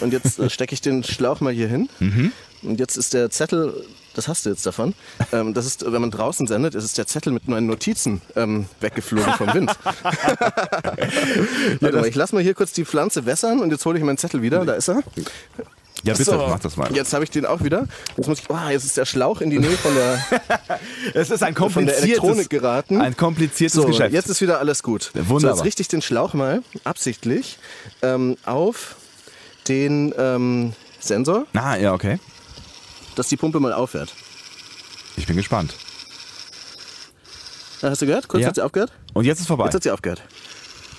Und 0.00 0.12
jetzt 0.12 0.38
äh, 0.38 0.50
stecke 0.50 0.74
ich 0.74 0.80
den 0.80 1.04
Schlauch 1.04 1.40
mal 1.40 1.52
hier 1.52 1.68
hin. 1.68 1.88
Und 2.62 2.80
jetzt 2.80 2.96
ist 2.96 3.14
der 3.14 3.30
Zettel, 3.30 3.84
das 4.14 4.26
hast 4.26 4.44
du 4.46 4.50
jetzt 4.50 4.66
davon. 4.66 4.94
Ähm, 5.32 5.54
das 5.54 5.66
ist, 5.66 5.84
wenn 5.84 6.00
man 6.00 6.10
draußen 6.10 6.46
sendet, 6.46 6.74
ist 6.74 6.84
es 6.84 6.94
der 6.94 7.06
Zettel 7.06 7.32
mit 7.32 7.46
meinen 7.46 7.66
Notizen 7.66 8.20
ähm, 8.36 8.66
weggeflogen 8.80 9.34
vom 9.34 9.52
Wind. 9.54 9.70
Warte 11.80 11.96
mal, 11.96 12.06
ich 12.06 12.14
lasse 12.14 12.34
mal 12.34 12.42
hier 12.42 12.54
kurz 12.54 12.72
die 12.72 12.84
Pflanze 12.84 13.26
wässern 13.26 13.60
und 13.60 13.70
jetzt 13.70 13.84
hole 13.86 13.98
ich 13.98 14.04
meinen 14.04 14.18
Zettel 14.18 14.42
wieder. 14.42 14.64
Da 14.64 14.74
ist 14.74 14.88
er. 14.88 15.02
Ja, 16.04 16.12
bitte, 16.12 16.24
So, 16.24 16.36
mach 16.36 16.60
das 16.60 16.76
mal. 16.76 16.94
Jetzt 16.94 17.12
habe 17.14 17.24
ich 17.24 17.30
den 17.30 17.46
auch 17.46 17.62
wieder. 17.62 17.86
Jetzt 18.16 18.26
muss 18.28 18.38
ich. 18.38 18.50
Oh, 18.50 18.68
jetzt 18.70 18.84
ist 18.84 18.96
der 18.96 19.06
Schlauch 19.06 19.40
in 19.40 19.48
die 19.50 19.58
Nähe 19.58 19.76
von 19.78 19.94
der, 19.94 20.22
Es 21.14 21.30
ist 21.30 21.42
ein 21.42 21.54
von 21.54 21.70
der 21.86 21.94
kompliziertes, 21.94 22.02
Elektronik 22.04 22.50
geraten. 22.50 23.00
ein 23.00 23.16
kompliziertes 23.16 23.74
So, 23.74 23.86
Geschäft. 23.86 24.12
jetzt 24.12 24.28
ist 24.28 24.40
wieder 24.42 24.58
alles 24.58 24.82
gut. 24.82 25.10
Wunderbar. 25.14 25.40
So, 25.40 25.48
jetzt 25.48 25.64
richte 25.64 25.82
ich 25.82 25.88
den 25.88 26.02
Schlauch 26.02 26.34
mal 26.34 26.62
absichtlich 26.84 27.58
ähm, 28.02 28.36
auf 28.44 28.96
den 29.68 30.14
ähm, 30.18 30.74
Sensor, 31.00 31.46
ah, 31.54 31.76
ja, 31.76 31.94
okay. 31.94 32.18
dass 33.16 33.28
die 33.28 33.36
Pumpe 33.38 33.58
mal 33.60 33.72
aufhört. 33.72 34.14
Ich 35.16 35.26
bin 35.26 35.36
gespannt. 35.36 35.74
Ja, 37.80 37.90
Hast 37.90 38.02
du 38.02 38.06
gehört? 38.06 38.28
Kurz 38.28 38.42
Ja. 38.42 38.48
hat 38.48 38.54
sie 38.56 38.62
aufgehört? 38.62 38.92
Und 39.14 39.24
jetzt 39.24 39.40
ist 39.40 39.46
vorbei. 39.46 39.64
Jetzt 39.64 39.74
hat 39.74 39.82
sie 39.82 39.90
aufgehört. 39.90 40.22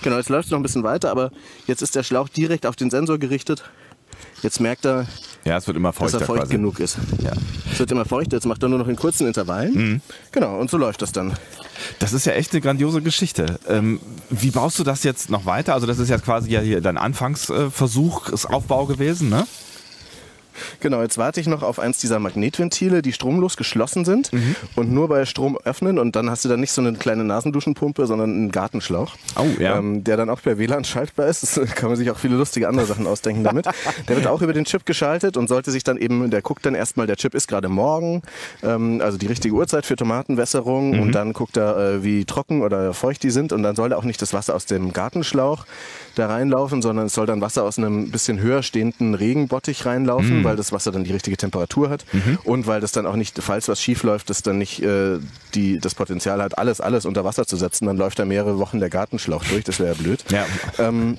Genau, 0.01 0.17
jetzt 0.17 0.29
läuft 0.29 0.45
es 0.45 0.51
noch 0.51 0.59
ein 0.59 0.63
bisschen 0.63 0.83
weiter, 0.83 1.09
aber 1.09 1.31
jetzt 1.67 1.81
ist 1.81 1.95
der 1.95 2.03
Schlauch 2.03 2.29
direkt 2.29 2.65
auf 2.65 2.75
den 2.75 2.89
Sensor 2.91 3.17
gerichtet. 3.17 3.63
Jetzt 4.41 4.59
merkt 4.59 4.85
er, 4.85 5.07
ja, 5.43 5.57
es 5.57 5.67
wird 5.67 5.77
immer 5.77 5.89
dass 5.89 5.97
feuchter 5.97 6.19
er 6.21 6.25
feucht 6.25 6.41
quasi. 6.41 6.53
genug 6.53 6.79
ist. 6.79 6.97
Ja. 7.21 7.31
Es 7.71 7.79
wird 7.79 7.91
immer 7.91 8.05
feuchter, 8.05 8.37
jetzt 8.37 8.45
macht 8.45 8.63
er 8.63 8.69
nur 8.69 8.79
noch 8.79 8.87
in 8.87 8.95
kurzen 8.95 9.27
Intervallen. 9.27 9.73
Mhm. 9.73 10.01
Genau, 10.31 10.59
und 10.59 10.69
so 10.69 10.77
läuft 10.77 11.01
das 11.01 11.11
dann. 11.11 11.33
Das 11.99 12.13
ist 12.13 12.25
ja 12.25 12.33
echt 12.33 12.51
eine 12.51 12.61
grandiose 12.61 13.01
Geschichte. 13.01 13.59
Ähm, 13.67 13.99
wie 14.29 14.51
baust 14.51 14.79
du 14.79 14.83
das 14.83 15.03
jetzt 15.03 15.29
noch 15.29 15.45
weiter? 15.45 15.73
Also 15.73 15.85
das 15.87 15.99
ist 15.99 16.09
ja 16.09 16.17
quasi 16.17 16.49
ja 16.49 16.61
hier 16.61 16.81
dein 16.81 16.97
Anfangsversuch, 16.97 18.29
das 18.31 18.45
Aufbau 18.45 18.85
gewesen, 18.85 19.29
ne? 19.29 19.45
Genau, 20.79 21.01
jetzt 21.01 21.17
warte 21.17 21.39
ich 21.39 21.47
noch 21.47 21.63
auf 21.63 21.79
eins 21.79 21.97
dieser 21.99 22.19
Magnetventile, 22.19 23.01
die 23.01 23.13
stromlos 23.13 23.57
geschlossen 23.57 24.05
sind 24.05 24.31
Mhm. 24.33 24.55
und 24.75 24.91
nur 24.91 25.07
bei 25.07 25.25
Strom 25.25 25.57
öffnen 25.63 25.99
und 25.99 26.15
dann 26.15 26.29
hast 26.29 26.45
du 26.45 26.49
dann 26.49 26.59
nicht 26.59 26.71
so 26.71 26.81
eine 26.81 26.93
kleine 26.93 27.23
Nasenduschenpumpe, 27.23 28.05
sondern 28.07 28.31
einen 28.31 28.51
Gartenschlauch, 28.51 29.15
Oh, 29.37 29.45
ja. 29.59 29.77
ähm, 29.77 30.03
der 30.03 30.17
dann 30.17 30.29
auch 30.29 30.41
per 30.41 30.57
WLAN 30.57 30.83
schaltbar 30.83 31.27
ist. 31.27 31.43
Das 31.65 31.75
kann 31.75 31.89
man 31.89 31.97
sich 31.97 32.09
auch 32.11 32.17
viele 32.17 32.35
lustige 32.35 32.67
andere 32.67 32.85
Sachen 32.85 33.07
ausdenken 33.07 33.43
damit. 33.45 33.65
Der 34.07 34.15
wird 34.15 34.27
auch 34.27 34.41
über 34.41 34.53
den 34.53 34.65
Chip 34.65 34.85
geschaltet 34.85 35.37
und 35.37 35.47
sollte 35.47 35.71
sich 35.71 35.83
dann 35.83 35.97
eben, 35.97 36.29
der 36.29 36.41
guckt 36.41 36.65
dann 36.65 36.75
erstmal, 36.75 37.07
der 37.07 37.15
Chip 37.17 37.33
ist 37.35 37.47
gerade 37.47 37.69
morgen, 37.69 38.21
ähm, 38.63 39.01
also 39.01 39.17
die 39.17 39.27
richtige 39.27 39.53
Uhrzeit 39.55 39.85
für 39.85 39.95
Tomatenwässerung 39.95 40.91
Mhm. 40.91 40.99
und 40.99 41.11
dann 41.13 41.33
guckt 41.33 41.57
er, 41.57 41.77
äh, 41.77 42.03
wie 42.03 42.25
trocken 42.25 42.61
oder 42.61 42.93
feucht 42.93 43.23
die 43.23 43.29
sind 43.31 43.51
und 43.53 43.63
dann 43.63 43.75
soll 43.75 43.89
da 43.89 43.97
auch 43.97 44.03
nicht 44.03 44.21
das 44.21 44.33
Wasser 44.33 44.55
aus 44.55 44.65
dem 44.65 44.93
Gartenschlauch 44.93 45.65
da 46.15 46.27
reinlaufen, 46.27 46.81
sondern 46.81 47.07
es 47.07 47.13
soll 47.13 47.25
dann 47.25 47.41
Wasser 47.41 47.63
aus 47.63 47.77
einem 47.77 48.11
bisschen 48.11 48.39
höher 48.39 48.63
stehenden 48.63 49.13
Regenbottich 49.15 49.85
reinlaufen, 49.85 50.43
weil 50.45 50.55
das 50.55 50.71
Wasser 50.71 50.91
dann 50.91 51.03
die 51.03 51.11
richtige 51.11 51.37
Temperatur 51.37 51.89
hat 51.89 52.05
und 52.43 52.67
weil 52.67 52.81
das 52.81 52.91
dann 52.91 53.05
auch 53.05 53.15
nicht, 53.15 53.37
falls 53.41 53.67
was 53.67 53.81
schief 53.81 54.03
läuft, 54.03 54.29
das 54.29 54.41
dann 54.41 54.57
nicht 54.57 54.81
äh, 54.81 55.19
die, 55.53 55.79
das 55.79 55.95
Potenzial 55.95 56.41
hat, 56.41 56.57
alles, 56.57 56.81
alles 56.81 57.05
unter 57.05 57.23
Wasser 57.23 57.45
zu 57.45 57.57
setzen, 57.57 57.85
dann 57.85 57.97
läuft 57.97 58.19
da 58.19 58.25
mehrere 58.25 58.59
Wochen 58.59 58.79
der 58.79 58.89
Gartenschlauch 58.89 59.43
durch, 59.45 59.63
das 59.63 59.79
wäre 59.79 59.95
ja 59.95 60.01
blöd. 60.01 60.23
Ja. 60.31 60.45
Ähm, 60.79 61.17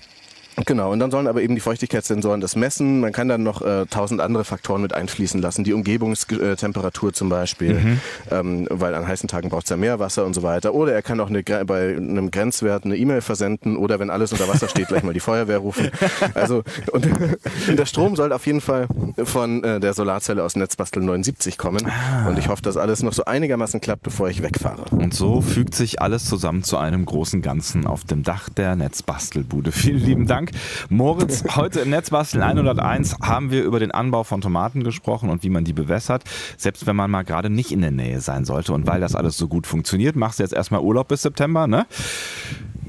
Genau, 0.65 0.91
und 0.91 1.01
dann 1.01 1.11
sollen 1.11 1.27
aber 1.27 1.43
eben 1.43 1.55
die 1.55 1.61
Feuchtigkeitssensoren 1.61 2.41
das 2.41 2.57
messen. 2.57 3.01
Man 3.01 3.13
kann 3.13 3.29
dann 3.29 3.43
noch 3.43 3.61
äh, 3.61 3.85
tausend 3.87 4.21
andere 4.21 4.45
Faktoren 4.45 4.81
mit 4.81 4.95
einfließen 4.95 5.41
lassen, 5.43 5.65
die 5.65 5.75
Umgebungstemperatur 5.75 7.13
zum 7.13 7.29
Beispiel, 7.29 7.99
ähm, 8.31 8.67
weil 8.71 8.95
an 8.95 9.07
heißen 9.07 9.29
Tagen 9.29 9.51
braucht 9.51 9.65
es 9.65 9.71
ja 9.71 9.77
mehr 9.77 9.99
Wasser 9.99 10.25
und 10.25 10.35
so 10.35 10.43
weiter. 10.43 10.75
Oder 10.75 10.95
er 10.95 11.03
kann 11.03 11.21
auch 11.21 11.29
eine, 11.29 11.43
bei 11.43 11.97
einem 11.97 12.31
Grenzwert 12.31 12.85
eine 12.85 12.97
E-Mail 12.97 13.21
versenden 13.21 13.77
oder 13.77 13.99
wenn 14.01 14.09
alles 14.09 14.33
unter 14.33 14.49
Wasser 14.49 14.69
steht, 14.69 14.89
gleich 14.89 15.03
mal 15.03 15.13
die 15.13 15.21
Feuerwehr 15.21 15.59
rufen. 15.59 15.91
Also 16.35 16.63
und, 16.93 17.07
und 17.69 17.79
der 17.79 17.87
Strom 17.87 18.17
soll 18.17 18.33
auf 18.33 18.47
jeden 18.47 18.61
Fall 18.61 18.89
von 19.25 19.63
äh, 19.63 19.81
der 19.81 19.93
Solarzelle 19.93 20.43
aus 20.43 20.57
Netzbastel 20.57 21.03
79 21.03 21.59
kommen. 21.59 21.87
Und 22.27 22.39
ich 22.39 22.49
hoffe, 22.49 22.63
dass 22.63 22.77
alles 22.77 23.03
noch 23.03 23.13
so 23.13 23.25
einigermaßen 23.25 23.81
klappt, 23.81 24.03
bevor 24.03 24.29
ich 24.29 24.43
wegfahre. 24.43 24.85
Und 24.91 25.15
so 25.15 25.41
fügt 25.41 25.75
sich 25.75 26.01
alles 26.01 26.25
zusammen 26.25 26.63
zu 26.63 26.79
einem 26.79 27.05
großen 27.05 27.43
Ganzen 27.43 27.87
auf 27.87 28.05
dem 28.05 28.23
Dach 28.23 28.49
der 28.49 28.77
Netzbastelbude. 28.77 29.73
Vielen 29.73 29.99
lieben 29.99 30.27
Dank. 30.27 30.46
Moritz, 30.89 31.45
heute 31.57 31.81
im 31.81 31.91
Netzbasteln 31.91 32.43
101 32.43 33.17
haben 33.23 33.51
wir 33.51 33.65
über 33.65 33.79
den 33.79 33.91
Anbau 33.91 34.25
von 34.25 34.41
Tomaten 34.41 34.85
gesprochen 34.85 35.31
und 35.31 35.43
wie 35.43 35.51
man 35.51 35.65
die 35.65 35.73
bewässert. 35.73 36.25
Selbst 36.57 36.87
wenn 36.87 36.97
man 36.97 37.11
mal 37.11 37.23
gerade 37.23 37.51
nicht 37.51 37.73
in 37.73 37.81
der 37.81 37.91
Nähe 37.91 38.21
sein 38.21 38.45
sollte. 38.45 38.73
Und 38.73 38.87
weil 38.87 39.01
das 39.01 39.15
alles 39.15 39.37
so 39.37 39.49
gut 39.49 39.67
funktioniert, 39.67 40.17
machst 40.17 40.39
du 40.39 40.43
jetzt 40.43 40.53
erstmal 40.53 40.81
Urlaub 40.81 41.09
bis 41.09 41.23
September, 41.23 41.67
ne? 41.67 41.87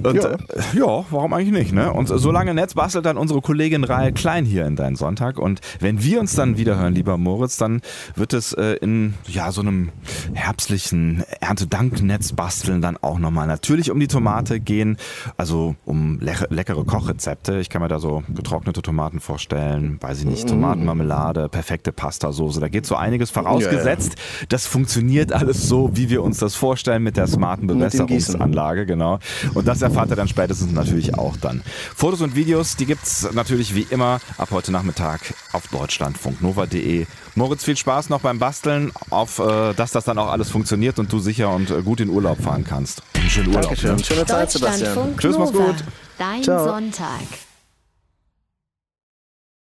Und, 0.04 0.16
Ja. 0.16 0.32
äh, 0.32 0.38
ja, 0.74 1.06
warum 1.10 1.34
eigentlich 1.34 1.52
nicht, 1.52 1.74
ne? 1.74 1.92
Und 1.92 2.08
so 2.08 2.32
lange 2.32 2.54
Netz 2.54 2.74
bastelt 2.74 3.06
dann 3.06 3.18
unsere 3.18 3.42
Kollegin 3.42 3.84
Rahel 3.84 4.12
Klein 4.12 4.46
hier 4.46 4.66
in 4.66 4.76
deinen 4.76 4.96
Sonntag. 4.96 5.40
Und 5.40 5.60
wenn 5.80 6.04
wir 6.04 6.20
uns 6.20 6.36
dann 6.36 6.58
wieder 6.58 6.78
hören, 6.78 6.94
lieber 6.94 7.18
Moritz, 7.18 7.58
dann 7.58 7.82
wird 8.16 8.34
es 8.34 8.54
äh, 8.54 8.74
in 8.82 9.16
ja 9.28 9.52
so 9.52 9.62
einem 9.62 9.90
herbstlichen 10.34 11.24
Erntedanknetz 11.40 12.34
basteln 12.34 12.82
dann 12.82 12.98
auch 12.98 13.20
nochmal 13.20 13.48
natürlich 13.48 13.92
um 13.92 14.00
die 14.00 14.08
Tomate 14.08 14.60
gehen. 14.60 14.98
Also 15.38 15.76
um 15.86 16.20
lecker, 16.20 16.48
leckere 16.50 16.84
Kochrezepte. 16.86 17.58
Ich 17.60 17.70
kann 17.70 17.82
mir 17.82 17.88
da 17.88 18.00
so 18.00 18.24
getrocknete 18.34 18.82
Tomaten 18.82 19.20
vorstellen, 19.20 19.98
weiß 20.02 20.20
ich 20.20 20.26
nicht, 20.26 20.48
Tomatenmarmelade, 20.48 21.50
perfekte 21.50 21.92
Pastasoße. 21.92 22.60
Da 22.60 22.68
geht 22.68 22.86
so 22.86 22.96
einiges 22.96 23.30
vorausgesetzt. 23.32 24.16
Das 24.50 24.68
funktioniert 24.68 25.32
alles 25.34 25.68
so, 25.68 25.92
wie 25.96 26.10
wir 26.10 26.24
uns 26.24 26.38
das 26.38 26.56
vorstellen 26.56 27.04
mit 27.04 27.18
der 27.18 27.28
smarten. 27.28 27.68
Bewässerungsanlage, 27.68 28.86
genau. 28.86 29.20
Und 29.54 29.68
das 29.68 29.82
erfahrt 29.88 30.10
ihr 30.10 30.16
dann 30.16 30.28
spätestens 30.28 30.72
natürlich 30.72 31.16
auch 31.16 31.38
dann. 31.38 31.62
Fotos 31.96 32.22
und 32.22 32.36
Videos, 32.36 32.76
die 32.76 32.86
gibt's 32.86 33.28
natürlich 33.34 33.74
wie 33.74 33.88
immer 33.90 34.20
ab 34.38 34.50
heute 34.52 34.72
Nachmittag 34.72 35.34
auf 35.54 35.68
deutschlandfunknova.de. 35.68 37.06
Moritz, 37.36 37.64
viel 37.64 37.78
Spaß 37.78 38.10
noch 38.10 38.22
beim 38.22 38.40
Basteln, 38.40 38.92
auf 39.10 39.40
äh, 39.40 39.74
dass 39.74 39.92
das 39.92 40.06
dann 40.06 40.18
auch 40.18 40.30
alles 40.30 40.50
funktioniert 40.50 41.00
und 41.00 41.12
du 41.12 41.20
sicher 41.20 41.50
und 41.54 41.72
äh, 41.72 41.82
gut 41.82 42.00
in 42.00 42.10
Urlaub 42.10 42.42
fahren 42.42 42.64
kannst. 42.64 43.02
Einen 43.14 43.30
schönen 43.30 43.48
Urlaub. 43.48 43.64
Dankeschön. 43.64 43.96
Ne? 43.96 44.04
Schöne 44.04 44.26
Zeit, 44.26 44.52
Sebastian. 44.52 45.18
Tschüss, 45.18 45.38
mach's 45.38 45.54
gut. 45.54 45.76
Dein 46.18 46.44
Ciao. 46.44 46.66
Sonntag. 46.66 47.47